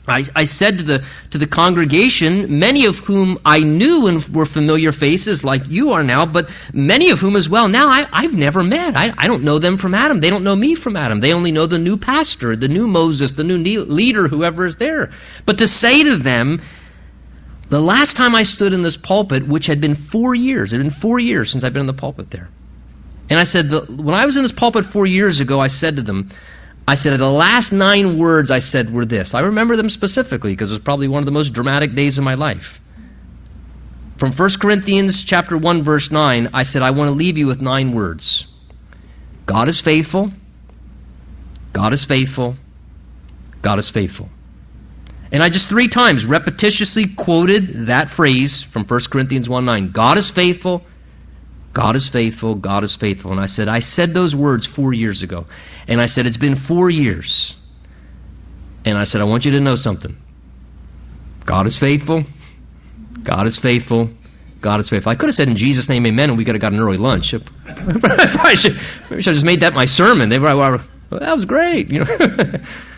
[0.08, 4.46] I, I said to the, to the congregation, many of whom I knew and were
[4.46, 8.34] familiar faces like you are now, but many of whom as well now I, I've
[8.34, 8.96] never met.
[8.96, 10.22] I, I don't know them from Adam.
[10.22, 11.20] They don't know me from Adam.
[11.20, 15.12] They only know the new pastor, the new Moses, the new leader, whoever is there.
[15.46, 16.62] But to say to them,
[17.70, 20.84] the last time I stood in this pulpit, which had been four years, it had
[20.84, 22.50] been four years since I've been in the pulpit there.
[23.30, 25.98] And I said, the, when I was in this pulpit four years ago, I said
[25.98, 26.30] to them,
[26.88, 29.34] I said, the last nine words I said were this.
[29.34, 32.24] I remember them specifically because it was probably one of the most dramatic days of
[32.24, 32.80] my life.
[34.18, 37.62] From 1 Corinthians chapter 1 verse 9, I said, I want to leave you with
[37.62, 38.48] nine words.
[39.46, 40.30] God is faithful.
[41.74, 42.56] God is faithful.
[43.62, 44.30] God is faithful.
[45.32, 49.92] And I just three times repetitiously quoted that phrase from 1 Corinthians 1 9.
[49.92, 50.86] God is faithful.
[51.74, 52.56] God is faithful.
[52.56, 53.32] God is faithful.
[53.32, 55.46] And I said, I said those words four years ago.
[55.88, 57.56] And I said, it's been four years.
[58.84, 60.18] And I said, I want you to know something.
[61.46, 62.24] God is faithful.
[63.22, 64.10] God is faithful.
[64.62, 65.12] God is faithful.
[65.12, 66.98] I could have said in Jesus' name, amen, and we could have got an early
[66.98, 67.34] lunch.
[67.34, 67.40] I
[68.32, 68.78] probably should,
[69.10, 70.30] maybe should have just made that my sermon.
[70.30, 70.80] They were, well,
[71.12, 71.90] that was great.
[71.90, 72.54] You know.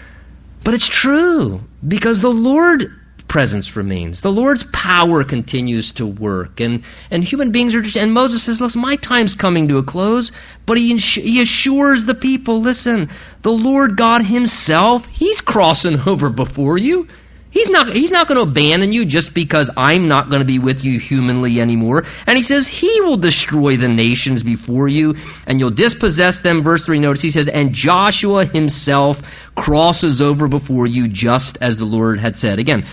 [0.63, 2.91] But it's true because the Lord
[3.30, 4.22] presence remains.
[4.22, 6.60] The Lord's power continues to work.
[6.60, 9.84] And, and human beings are just, and Moses says, listen, my time's coming to a
[9.84, 10.34] close.
[10.65, 13.10] But he, he assures the people, listen,
[13.41, 17.08] the Lord God himself, he's crossing over before you.
[17.52, 20.60] He's not, he's not going to abandon you just because I'm not going to be
[20.60, 22.06] with you humanly anymore.
[22.28, 25.15] And he says he will destroy the nations before you
[25.48, 26.62] and you'll dispossess them.
[26.62, 29.24] Verse 3 notice he says, and Joshua himself
[29.60, 32.60] crosses over before you just as the Lord had said.
[32.60, 32.86] Again,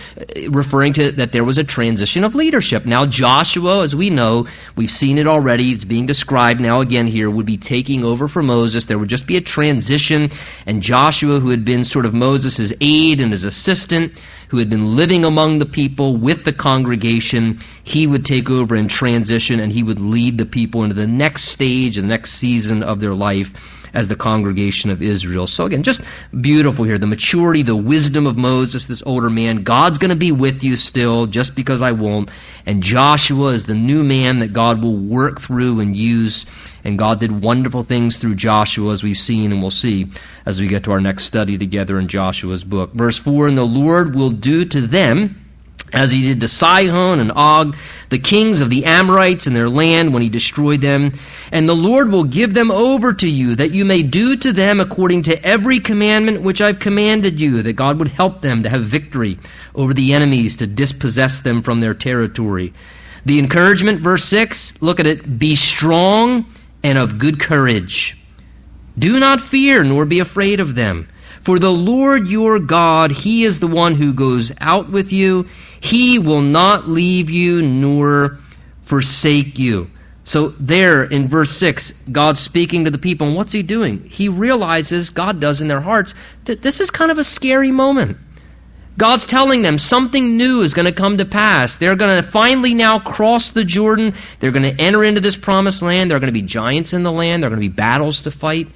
[0.49, 2.85] referring to that there was a transition of leadership.
[2.85, 7.29] Now Joshua, as we know, we've seen it already, it's being described now again here,
[7.29, 8.85] would be taking over for Moses.
[8.85, 10.29] There would just be a transition
[10.65, 14.95] and Joshua, who had been sort of Moses' aide and his assistant, who had been
[14.95, 19.83] living among the people with the congregation, he would take over and transition and he
[19.83, 23.53] would lead the people into the next stage, and the next season of their life
[23.93, 25.47] as the congregation of Israel.
[25.47, 26.01] So again, just
[26.39, 26.97] beautiful here.
[26.97, 29.63] The maturity, the wisdom of Moses, this older man.
[29.63, 32.31] God's going to be with you still just because I won't.
[32.65, 36.45] And Joshua is the new man that God will work through and use.
[36.83, 40.07] And God did wonderful things through Joshua as we've seen and we'll see
[40.45, 42.93] as we get to our next study together in Joshua's book.
[42.93, 45.46] Verse 4, And the Lord will do to them
[45.93, 47.75] as he did to Sihon and Og,
[48.09, 51.11] the kings of the Amorites and their land when he destroyed them.
[51.51, 54.79] And the Lord will give them over to you, that you may do to them
[54.79, 58.83] according to every commandment which I've commanded you, that God would help them to have
[58.83, 59.39] victory
[59.75, 62.73] over the enemies, to dispossess them from their territory.
[63.25, 65.39] The encouragement, verse 6, look at it.
[65.39, 66.45] Be strong
[66.83, 68.17] and of good courage.
[68.97, 71.07] Do not fear, nor be afraid of them.
[71.47, 75.45] For the Lord your God, He is the one who goes out with you.
[75.79, 78.39] He will not leave you nor
[78.81, 79.87] forsake you.
[80.25, 84.03] So there in verse 6, God's speaking to the people, and what's he doing?
[84.09, 88.17] He realizes, God does in their hearts, that this is kind of a scary moment.
[88.97, 91.77] God's telling them something new is going to come to pass.
[91.77, 94.15] They're going to finally now cross the Jordan.
[94.41, 96.11] They're going to enter into this promised land.
[96.11, 97.41] There are going to be giants in the land.
[97.41, 98.67] There are going to be battles to fight.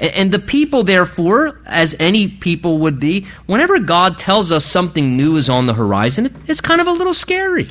[0.00, 5.36] And the people, therefore, as any people would be, whenever God tells us something new
[5.36, 7.68] is on the horizon, it's kind of a little scary.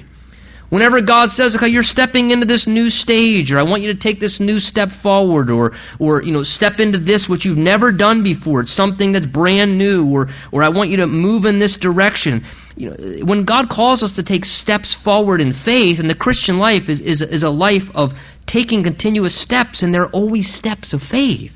[0.70, 4.00] Whenever God says, okay, you're stepping into this new stage, or I want you to
[4.00, 7.92] take this new step forward, or, or, you know, step into this which you've never
[7.92, 8.62] done before.
[8.62, 12.44] It's something that's brand new, or, or I want you to move in this direction.
[12.76, 16.60] You know, when God calls us to take steps forward in faith, and the Christian
[16.60, 18.13] life is, is, is a life of
[18.46, 21.56] taking continuous steps, and they're always steps of faith.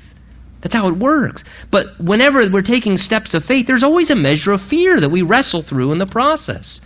[0.64, 1.44] That's how it works.
[1.70, 5.20] But whenever we're taking steps of faith, there's always a measure of fear that we
[5.20, 6.80] wrestle through in the process.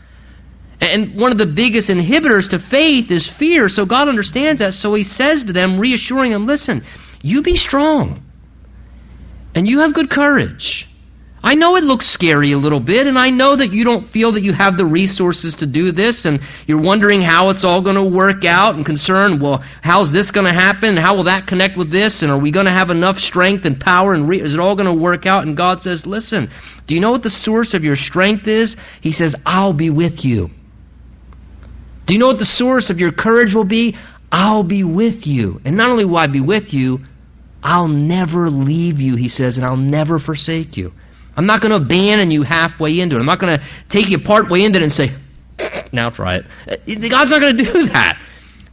[0.80, 3.68] And one of the biggest inhibitors to faith is fear.
[3.68, 4.74] So God understands that.
[4.74, 6.82] So He says to them, reassuring them, listen,
[7.22, 8.24] you be strong.
[9.54, 10.87] And you have good courage.
[11.48, 14.32] I know it looks scary a little bit, and I know that you don't feel
[14.32, 17.96] that you have the resources to do this, and you're wondering how it's all going
[17.96, 20.98] to work out, and concerned, well, how's this going to happen?
[20.98, 22.20] How will that connect with this?
[22.20, 24.12] And are we going to have enough strength and power?
[24.12, 25.46] And re- is it all going to work out?
[25.46, 26.50] And God says, listen,
[26.86, 28.76] do you know what the source of your strength is?
[29.00, 30.50] He says, I'll be with you.
[32.04, 33.96] Do you know what the source of your courage will be?
[34.30, 35.62] I'll be with you.
[35.64, 37.00] And not only will I be with you,
[37.62, 40.92] I'll never leave you, he says, and I'll never forsake you.
[41.38, 43.20] I'm not going to abandon you halfway into it.
[43.20, 45.12] I'm not going to take you part way into it and say,
[45.92, 46.46] now try it.
[47.10, 48.20] God's not going to do that.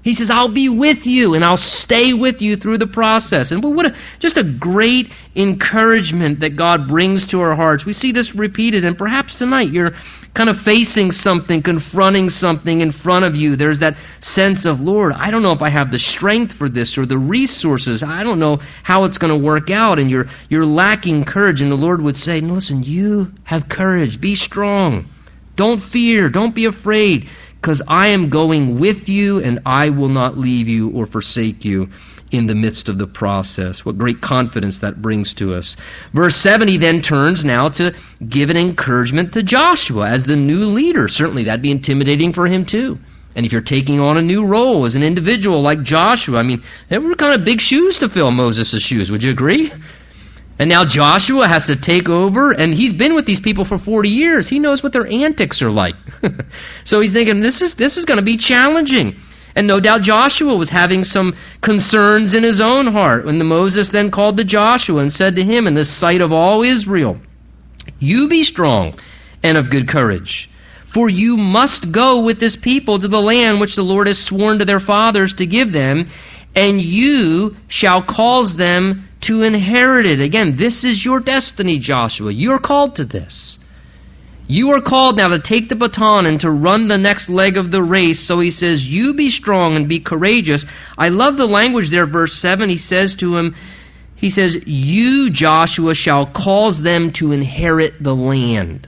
[0.05, 3.49] He says, I'll be with you and I'll stay with you through the process.
[3.49, 7.87] And what a, just a great encouragement that God brings to our hearts.
[7.87, 9.93] We see this repeated, and perhaps tonight you're
[10.35, 13.55] kind of facing something, confronting something in front of you.
[13.55, 16.99] There's that sense of, Lord, I don't know if I have the strength for this
[16.99, 18.03] or the resources.
[18.03, 19.97] I don't know how it's going to work out.
[19.97, 21.61] And you're, you're lacking courage.
[21.61, 24.21] And the Lord would say, listen, you have courage.
[24.21, 25.07] Be strong.
[25.55, 26.29] Don't fear.
[26.29, 27.27] Don't be afraid
[27.65, 31.89] because I am going with you and I will not leave you or forsake you
[32.29, 33.83] in the midst of the process.
[33.83, 35.75] What great confidence that brings to us.
[36.13, 37.95] Verse 70 then turns now to
[38.29, 41.07] give an encouragement to Joshua as the new leader.
[41.07, 42.99] Certainly that'd be intimidating for him too.
[43.35, 46.61] And if you're taking on a new role as an individual like Joshua, I mean,
[46.89, 49.09] they were kind of big shoes to fill Moses' shoes.
[49.09, 49.71] Would you agree?
[50.57, 54.07] And now Joshua has to take over, and he's been with these people for 40
[54.07, 54.47] years.
[54.47, 55.95] He knows what their antics are like.
[56.85, 59.17] so he's thinking, this is, this is going to be challenging.
[59.55, 63.89] And no doubt Joshua was having some concerns in his own heart when the Moses
[63.89, 67.19] then called to Joshua and said to him in the sight of all Israel,
[67.99, 68.95] You be strong
[69.43, 70.49] and of good courage.
[70.85, 74.59] For you must go with this people to the land which the Lord has sworn
[74.59, 76.07] to their fathers to give them,
[76.53, 80.21] and you shall cause them to inherit it.
[80.21, 82.31] Again, this is your destiny, Joshua.
[82.31, 83.59] You're called to this.
[84.47, 87.71] You are called now to take the baton and to run the next leg of
[87.71, 88.19] the race.
[88.19, 90.65] So he says, You be strong and be courageous.
[90.97, 92.69] I love the language there, verse 7.
[92.69, 93.55] He says to him,
[94.15, 98.87] He says, You, Joshua, shall cause them to inherit the land.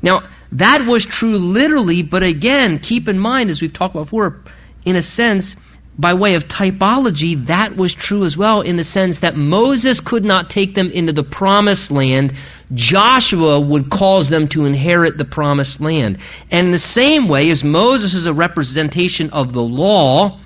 [0.00, 4.40] Now, that was true literally, but again, keep in mind, as we've talked about before,
[4.86, 5.56] in a sense,
[5.98, 10.24] by way of typology, that was true as well in the sense that Moses could
[10.24, 12.34] not take them into the promised land.
[12.74, 16.18] Joshua would cause them to inherit the promised land.
[16.50, 20.38] And in the same way as Moses is a representation of the law,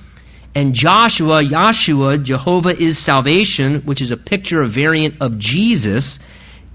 [0.54, 6.18] and Joshua, Yahshua, Jehovah is salvation, which is a picture, a variant of Jesus,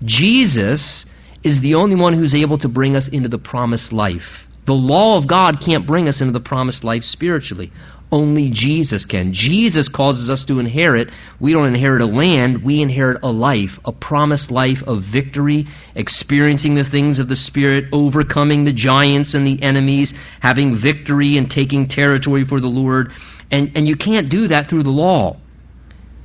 [0.04, 1.06] Jesus
[1.44, 4.48] is the only one who's able to bring us into the promised life.
[4.66, 7.72] The law of God can't bring us into the promised life spiritually.
[8.12, 9.34] Only Jesus can.
[9.34, 11.10] Jesus causes us to inherit.
[11.40, 16.76] We don't inherit a land, we inherit a life, a promised life of victory, experiencing
[16.76, 21.88] the things of the Spirit, overcoming the giants and the enemies, having victory and taking
[21.88, 23.12] territory for the Lord.
[23.52, 25.38] And, and you can't do that through the law.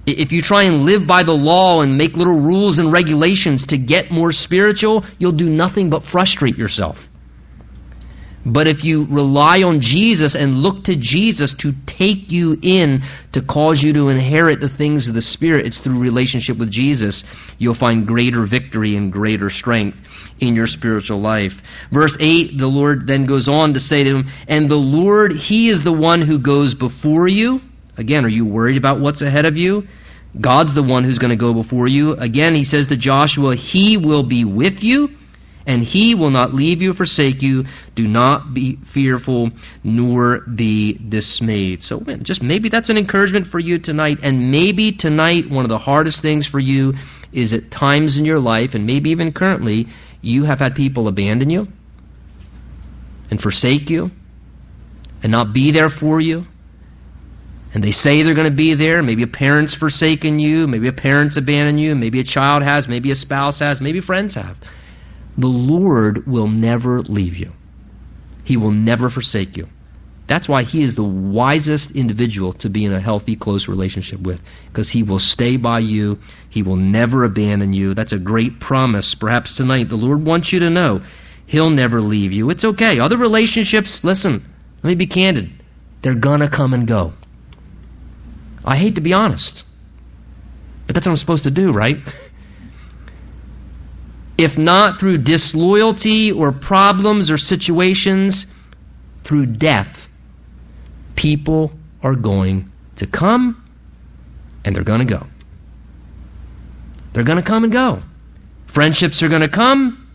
[0.06, 3.78] If you try and live by the law and make little rules and regulations to
[3.78, 7.09] get more spiritual, you'll do nothing but frustrate yourself.
[8.44, 13.42] But if you rely on Jesus and look to Jesus to take you in, to
[13.42, 17.24] cause you to inherit the things of the Spirit, it's through relationship with Jesus,
[17.58, 20.00] you'll find greater victory and greater strength
[20.40, 21.60] in your spiritual life.
[21.92, 25.68] Verse 8, the Lord then goes on to say to him, And the Lord, He
[25.68, 27.60] is the one who goes before you.
[27.98, 29.86] Again, are you worried about what's ahead of you?
[30.40, 32.12] God's the one who's going to go before you.
[32.14, 35.10] Again, He says to Joshua, He will be with you
[35.66, 37.66] and he will not leave you or forsake you.
[37.94, 39.50] Do not be fearful
[39.84, 41.82] nor be dismayed.
[41.82, 44.18] So just maybe that's an encouragement for you tonight.
[44.22, 46.94] And maybe tonight one of the hardest things for you
[47.32, 49.86] is at times in your life, and maybe even currently,
[50.20, 51.68] you have had people abandon you
[53.30, 54.10] and forsake you
[55.22, 56.46] and not be there for you.
[57.72, 59.00] And they say they're going to be there.
[59.00, 60.66] Maybe a parent's forsaken you.
[60.66, 61.94] Maybe a parent's abandoned you.
[61.94, 62.88] Maybe a child has.
[62.88, 63.80] Maybe a spouse has.
[63.80, 64.58] Maybe friends have.
[65.40, 67.52] The Lord will never leave you.
[68.44, 69.68] He will never forsake you.
[70.26, 74.42] That's why he is the wisest individual to be in a healthy, close relationship with,
[74.66, 76.18] because he will stay by you.
[76.50, 77.94] He will never abandon you.
[77.94, 79.14] That's a great promise.
[79.14, 81.00] Perhaps tonight the Lord wants you to know
[81.46, 82.50] he'll never leave you.
[82.50, 83.00] It's okay.
[83.00, 84.42] Other relationships, listen,
[84.82, 85.50] let me be candid.
[86.02, 87.14] They're going to come and go.
[88.62, 89.64] I hate to be honest,
[90.86, 91.96] but that's what I'm supposed to do, right?
[94.40, 98.46] if not through disloyalty or problems or situations,
[99.24, 100.08] through death,
[101.14, 101.72] people
[102.02, 103.62] are going to come
[104.64, 105.26] and they're going to go.
[107.12, 108.00] They're going to come and go.
[108.66, 110.08] Friendships are going to come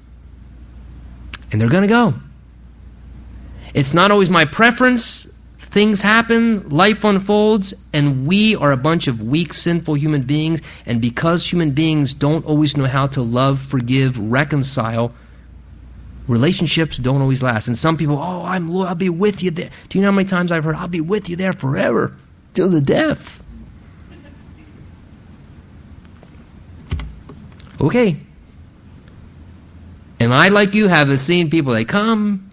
[1.51, 2.13] and they're going to go.
[3.73, 5.27] It's not always my preference
[5.75, 10.61] Things happen, life unfolds, and we are a bunch of weak, sinful human beings.
[10.85, 15.11] And because human beings don't always know how to love, forgive, reconcile,
[16.29, 17.67] relationships don't always last.
[17.67, 19.69] And some people, oh, I'm, I'll be with you there.
[19.89, 22.13] Do you know how many times I've heard, I'll be with you there forever,
[22.53, 23.43] till the death?
[27.81, 28.15] Okay.
[30.21, 32.49] And I, like you, have seen people, they come,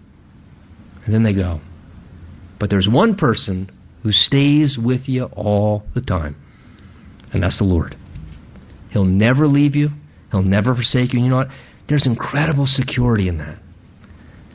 [1.05, 1.61] and then they go.
[2.63, 3.69] But there's one person
[4.03, 6.37] who stays with you all the time,
[7.33, 7.93] and that's the Lord.
[8.89, 9.91] He'll never leave you,
[10.31, 11.19] He'll never forsake you.
[11.19, 11.51] And you know what?
[11.87, 13.57] There's incredible security in that.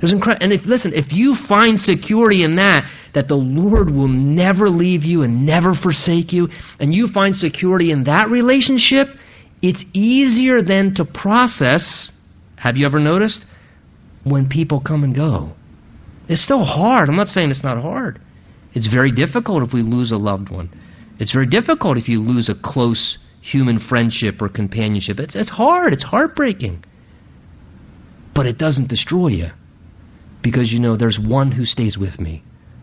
[0.00, 4.08] There's incre- and if listen, if you find security in that, that the Lord will
[4.08, 6.48] never leave you and never forsake you,
[6.80, 9.14] and you find security in that relationship,
[9.60, 12.18] it's easier then to process.
[12.56, 13.44] Have you ever noticed?
[14.24, 15.52] When people come and go.
[16.28, 17.08] It's still hard.
[17.08, 18.20] I'm not saying it's not hard.
[18.74, 20.70] It's very difficult if we lose a loved one.
[21.18, 25.18] It's very difficult if you lose a close human friendship or companionship.
[25.18, 25.92] It's, it's hard.
[25.92, 26.84] It's heartbreaking.
[28.34, 29.50] But it doesn't destroy you
[30.42, 32.42] because you know there's one who stays with me.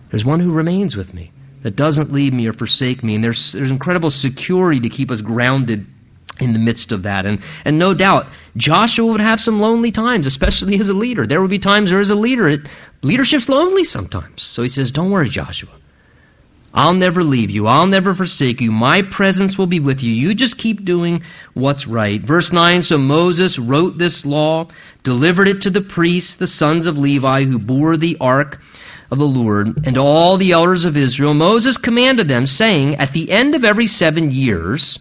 [0.09, 1.31] There's one who remains with me
[1.61, 3.15] that doesn't leave me or forsake me.
[3.15, 5.85] And there's, there's incredible security to keep us grounded
[6.39, 7.25] in the midst of that.
[7.25, 8.27] And, and no doubt,
[8.57, 11.25] Joshua would have some lonely times, especially as a leader.
[11.25, 12.61] There would be times where, as a leader, it,
[13.01, 14.43] leadership's lonely sometimes.
[14.43, 15.71] So he says, Don't worry, Joshua.
[16.73, 17.67] I'll never leave you.
[17.67, 18.69] I'll never forsake you.
[18.69, 20.11] My presence will be with you.
[20.11, 21.23] You just keep doing
[21.53, 22.21] what's right.
[22.21, 24.67] Verse 9 So Moses wrote this law,
[25.01, 28.59] delivered it to the priests, the sons of Levi, who bore the ark
[29.09, 31.33] of the Lord, and all the elders of Israel.
[31.33, 34.99] Moses commanded them, saying, At the end of every seven years,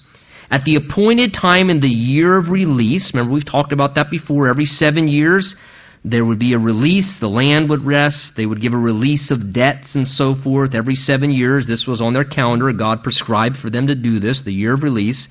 [0.54, 4.46] at the appointed time in the year of release, remember we've talked about that before,
[4.46, 5.56] every seven years
[6.04, 9.52] there would be a release, the land would rest, they would give a release of
[9.52, 11.66] debts and so forth every seven years.
[11.66, 12.70] This was on their calendar.
[12.72, 15.26] God prescribed for them to do this, the year of release.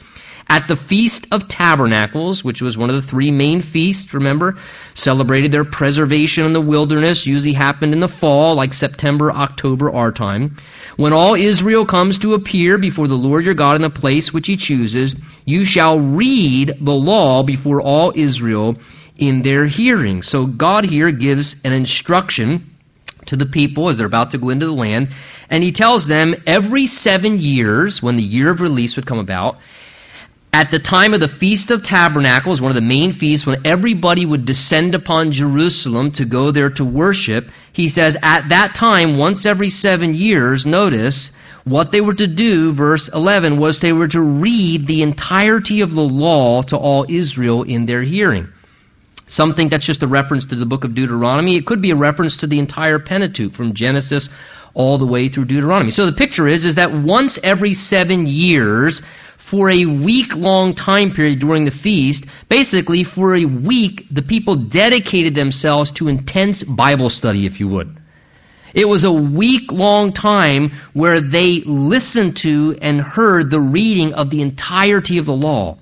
[0.48, 4.58] at the Feast of Tabernacles, which was one of the three main feasts, remember,
[4.94, 10.12] celebrated their preservation in the wilderness, usually happened in the fall, like September, October, our
[10.12, 10.58] time.
[10.96, 14.48] When all Israel comes to appear before the Lord your God in the place which
[14.48, 15.16] he chooses,
[15.46, 18.76] you shall read the law before all Israel
[19.18, 20.22] in their hearing.
[20.22, 22.70] So God here gives an instruction
[23.28, 25.10] to the people as they're about to go into the land,
[25.50, 29.58] and he tells them every seven years, when the year of release would come about,
[30.54, 34.24] at the time of the Feast of Tabernacles, one of the main feasts, when everybody
[34.24, 39.48] would descend upon Jerusalem to go there to worship, he says at that time, once
[39.48, 41.32] every seven years, notice,
[41.64, 45.92] what they were to do, verse 11, was they were to read the entirety of
[45.92, 48.48] the law to all Israel in their hearing.
[49.26, 51.56] Some think that's just a reference to the book of Deuteronomy.
[51.56, 54.30] It could be a reference to the entire Pentateuch from Genesis
[54.76, 55.92] all the way through Deuteronomy.
[55.92, 59.02] So the picture is, is that once every seven years,
[59.44, 64.56] for a week long time period during the feast, basically for a week, the people
[64.56, 67.98] dedicated themselves to intense Bible study, if you would.
[68.74, 74.30] It was a week long time where they listened to and heard the reading of
[74.30, 75.78] the entirety of the law.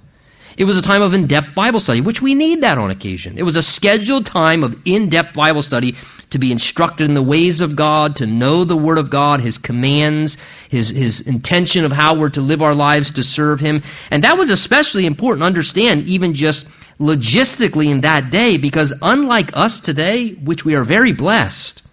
[0.58, 3.38] It was a time of in depth Bible study, which we need that on occasion.
[3.38, 5.96] It was a scheduled time of in depth Bible study
[6.32, 9.58] to be instructed in the ways of God, to know the Word of God, His
[9.58, 10.38] commands,
[10.70, 13.84] His, His intention of how we're to live our lives to serve Him.
[14.10, 16.68] And that was especially important to understand, even just
[17.00, 21.84] logistically in that day, because unlike us today, which we are very blessed,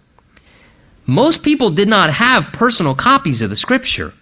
[1.05, 4.13] most people did not have personal copies of the Scripture.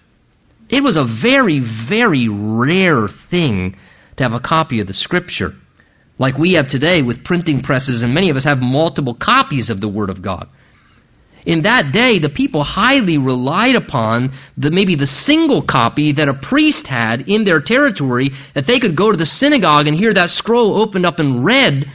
[0.70, 3.76] It was a very, very rare thing
[4.16, 5.54] to have a copy of the Scripture.
[6.20, 9.80] Like we have today with printing presses, and many of us have multiple copies of
[9.80, 10.50] the Word of God.
[11.46, 16.34] In that day, the people highly relied upon the, maybe the single copy that a
[16.34, 20.30] priest had in their territory that they could go to the synagogue and hear that
[20.30, 21.90] scroll opened up and read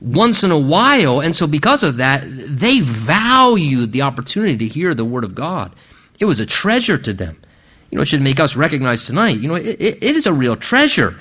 [0.00, 1.20] once in a while.
[1.20, 5.74] And so, because of that, they valued the opportunity to hear the Word of God.
[6.20, 7.42] It was a treasure to them.
[7.90, 10.56] You know, it should make us recognize tonight, you know, it, it, is a real
[10.56, 11.14] treasure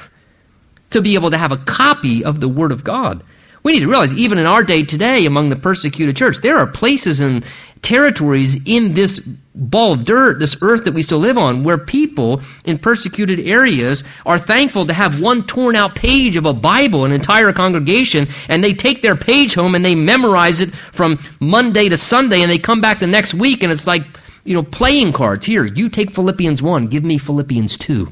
[0.92, 3.24] to be able to have a copy of the Word of God.
[3.64, 6.68] We need to realize, even in our day today, among the persecuted church, there are
[6.68, 7.46] places and
[7.84, 9.20] territories in this
[9.54, 14.04] ball of dirt, this earth that we still live on, where people in persecuted areas
[14.26, 18.64] are thankful to have one torn out page of a Bible, an entire congregation, and
[18.64, 22.60] they take their page home and they memorize it from Monday to Sunday, and they
[22.60, 24.04] come back the next week, and it's like,
[24.44, 25.46] you know, playing cards.
[25.46, 28.08] Here, you take Philippians 1, give me Philippians 2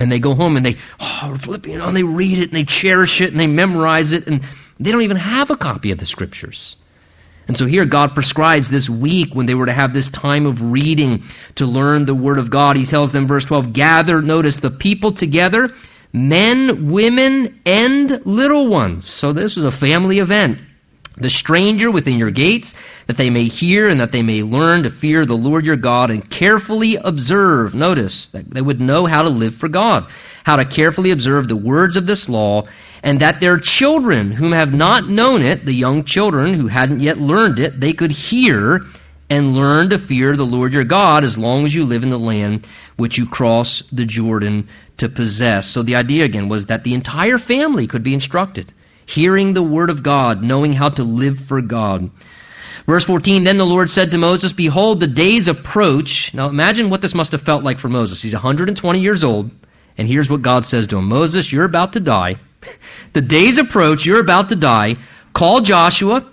[0.00, 3.20] and they go home and they, oh, Philippians, and they read it and they cherish
[3.20, 4.42] it and they memorize it and
[4.80, 6.76] they don't even have a copy of the scriptures.
[7.46, 10.72] And so here God prescribes this week when they were to have this time of
[10.72, 11.24] reading
[11.56, 12.76] to learn the Word of God.
[12.76, 15.74] He tells them, verse 12, gather, notice, the people together,
[16.12, 19.06] men, women, and little ones.
[19.06, 20.60] So this was a family event
[21.20, 22.74] the stranger within your gates,
[23.06, 26.10] that they may hear and that they may learn to fear the Lord your God
[26.10, 27.74] and carefully observe.
[27.74, 30.10] Notice that they would know how to live for God,
[30.44, 32.66] how to carefully observe the words of this law,
[33.02, 37.18] and that their children, whom have not known it, the young children who hadn't yet
[37.18, 38.84] learned it, they could hear
[39.30, 42.18] and learn to fear the Lord your God as long as you live in the
[42.18, 42.66] land
[42.96, 44.68] which you cross the Jordan
[44.98, 45.68] to possess.
[45.68, 48.72] So the idea again was that the entire family could be instructed
[49.10, 52.10] hearing the word of God, knowing how to live for God.
[52.86, 56.32] Verse 14, then the Lord said to Moses, Behold, the days approach.
[56.32, 58.22] Now imagine what this must have felt like for Moses.
[58.22, 59.50] He's 120 years old,
[59.98, 62.36] and here's what God says to him Moses, you're about to die.
[63.12, 64.96] the days approach, you're about to die.
[65.32, 66.26] Call Joshua,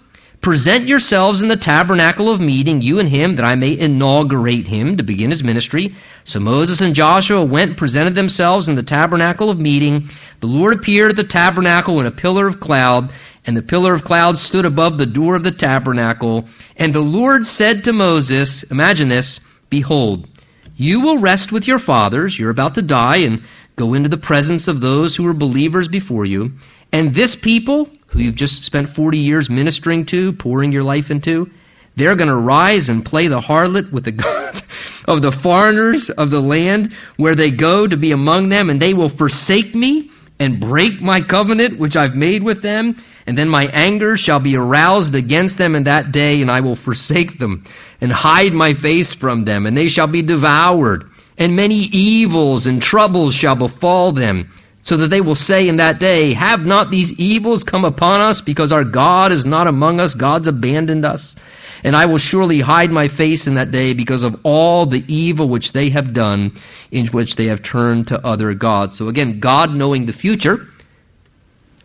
[0.48, 4.96] present yourselves in the tabernacle of meeting, you and him, that I may inaugurate him
[4.96, 5.94] to begin his ministry.
[6.24, 10.08] So Moses and Joshua went and presented themselves in the tabernacle of meeting.
[10.40, 13.12] The Lord appeared at the tabernacle in a pillar of cloud,
[13.46, 16.48] and the pillar of cloud stood above the door of the tabernacle.
[16.78, 20.30] And the Lord said to Moses, Imagine this, Behold,
[20.78, 23.42] you will rest with your fathers, you're about to die, and
[23.76, 26.54] go into the presence of those who were believers before you.
[26.92, 31.50] And this people, who you've just spent 40 years ministering to, pouring your life into,
[31.96, 34.62] they're going to rise and play the harlot with the gods
[35.08, 38.94] of the foreigners of the land where they go to be among them, and they
[38.94, 43.66] will forsake me and break my covenant which I've made with them, and then my
[43.66, 47.66] anger shall be aroused against them in that day, and I will forsake them,
[48.00, 52.82] and hide my face from them, and they shall be devoured, and many evils and
[52.82, 54.52] troubles shall befall them,
[54.88, 58.40] so that they will say in that day, Have not these evils come upon us,
[58.40, 61.36] because our God is not among us, God's abandoned us?
[61.84, 65.50] And I will surely hide my face in that day because of all the evil
[65.50, 66.54] which they have done,
[66.90, 68.98] in which they have turned to other gods.
[68.98, 70.68] So again, God knowing the future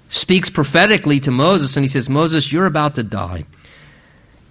[0.08, 3.46] speaks prophetically to Moses and he says, Moses, you're about to die.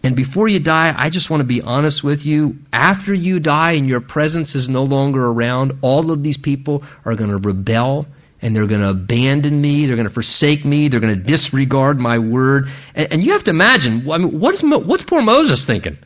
[0.03, 2.57] And before you die, I just want to be honest with you.
[2.73, 7.15] After you die and your presence is no longer around, all of these people are
[7.15, 8.07] going to rebel
[8.41, 9.85] and they're going to abandon me.
[9.85, 10.87] They're going to forsake me.
[10.87, 12.67] They're going to disregard my word.
[12.95, 15.97] And, and you have to imagine, I mean, what's, what's poor Moses thinking?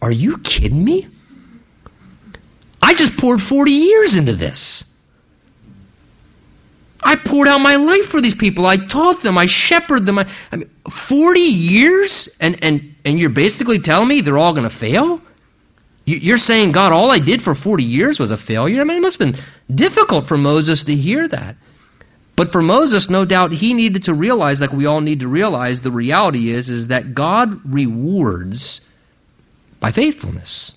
[0.00, 1.08] Are you kidding me?
[2.80, 4.84] I just poured 40 years into this.
[7.02, 8.66] I poured out my life for these people.
[8.66, 9.38] I taught them.
[9.38, 10.18] I shepherded them.
[10.18, 12.28] I, I mean, 40 years?
[12.40, 15.20] And, and, and you're basically telling me they're all going to fail?
[16.06, 18.80] You're saying, God, all I did for 40 years was a failure?
[18.80, 19.42] I mean, it must have been
[19.74, 21.56] difficult for Moses to hear that.
[22.36, 25.80] But for Moses, no doubt he needed to realize, like we all need to realize,
[25.80, 28.82] the reality is, is that God rewards
[29.80, 30.76] by faithfulness.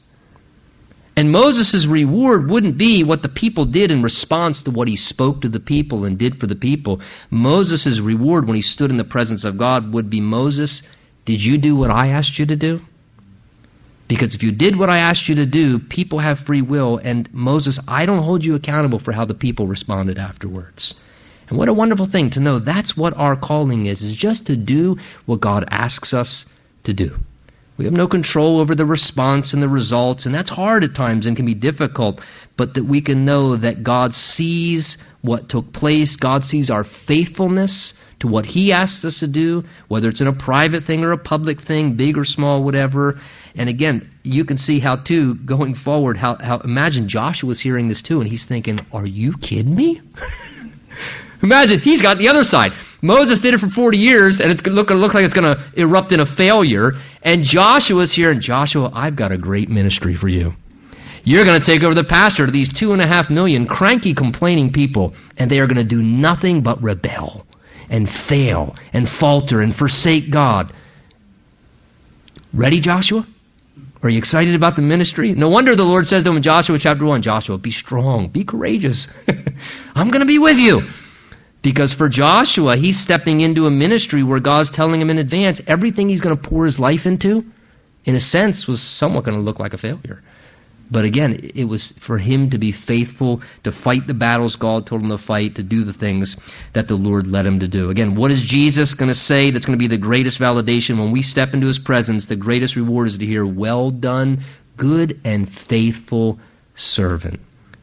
[1.15, 5.41] And Moses' reward wouldn't be what the people did in response to what he spoke
[5.41, 7.01] to the people and did for the people.
[7.29, 10.81] Moses' reward when he stood in the presence of God would be Moses,
[11.25, 12.81] did you do what I asked you to do?
[14.09, 16.97] Because if you did what I asked you to do, people have free will.
[16.97, 21.01] And Moses, I don't hold you accountable for how the people responded afterwards.
[21.47, 24.57] And what a wonderful thing to know that's what our calling is, is just to
[24.57, 24.97] do
[25.27, 26.47] what God asks us
[26.83, 27.17] to do.
[27.77, 31.27] We have no control over the response and the results, and that's hard at times
[31.27, 32.19] and can be difficult,
[32.59, 37.93] but that we can know that God sees what took place, God sees our faithfulness
[38.19, 41.17] to what He asks us to do, whether it's in a private thing or a
[41.17, 43.17] public thing, big or small, whatever.
[43.55, 48.01] And again, you can see how, too, going forward, how, how imagine Joshua's hearing this
[48.01, 50.01] too, and he's thinking, Are you kidding me?
[51.41, 52.73] imagine, he's got the other side.
[53.01, 55.63] Moses did it for 40 years, and it's going to look like it's going to
[55.77, 56.91] erupt in a failure.
[57.23, 60.55] And Joshua's here, and Joshua, I've got a great ministry for you.
[61.23, 64.13] You're going to take over the pastor to these two and a half million cranky,
[64.13, 67.45] complaining people, and they are going to do nothing but rebel
[67.89, 70.73] and fail and falter and forsake God.
[72.53, 73.25] Ready, Joshua?
[74.01, 75.33] Are you excited about the ministry?
[75.33, 78.45] No wonder the Lord says to him in Joshua chapter 1 Joshua, be strong, be
[78.45, 79.09] courageous.
[79.95, 80.83] I'm going to be with you.
[81.61, 86.07] Because for Joshua, he's stepping into a ministry where God's telling him in advance everything
[86.07, 87.43] he's going to pour his life into,
[88.05, 90.23] in a sense, was somewhat going to look like a failure.
[90.91, 95.01] But again, it was for him to be faithful, to fight the battles God told
[95.01, 96.37] him to fight, to do the things
[96.73, 97.89] that the Lord led him to do.
[97.89, 101.11] Again, what is Jesus going to say that's going to be the greatest validation when
[101.11, 102.25] we step into his presence?
[102.25, 104.41] The greatest reward is to hear, Well done,
[104.77, 106.39] good and faithful
[106.73, 107.39] servant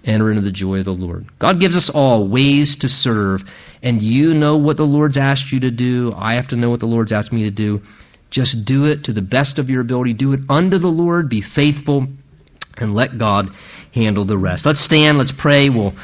[0.06, 1.26] enter into the joy of the Lord.
[1.38, 3.44] God gives us all ways to serve,
[3.82, 6.12] and you know what the Lord's asked you to do.
[6.16, 7.82] I have to know what the Lord's asked me to do.
[8.30, 10.14] Just do it to the best of your ability.
[10.14, 11.28] Do it unto the Lord.
[11.28, 12.06] Be faithful,
[12.80, 13.50] and let God
[13.94, 14.66] handle the rest.
[14.66, 15.18] Let's stand.
[15.18, 15.68] Let's pray.
[15.68, 15.94] We'll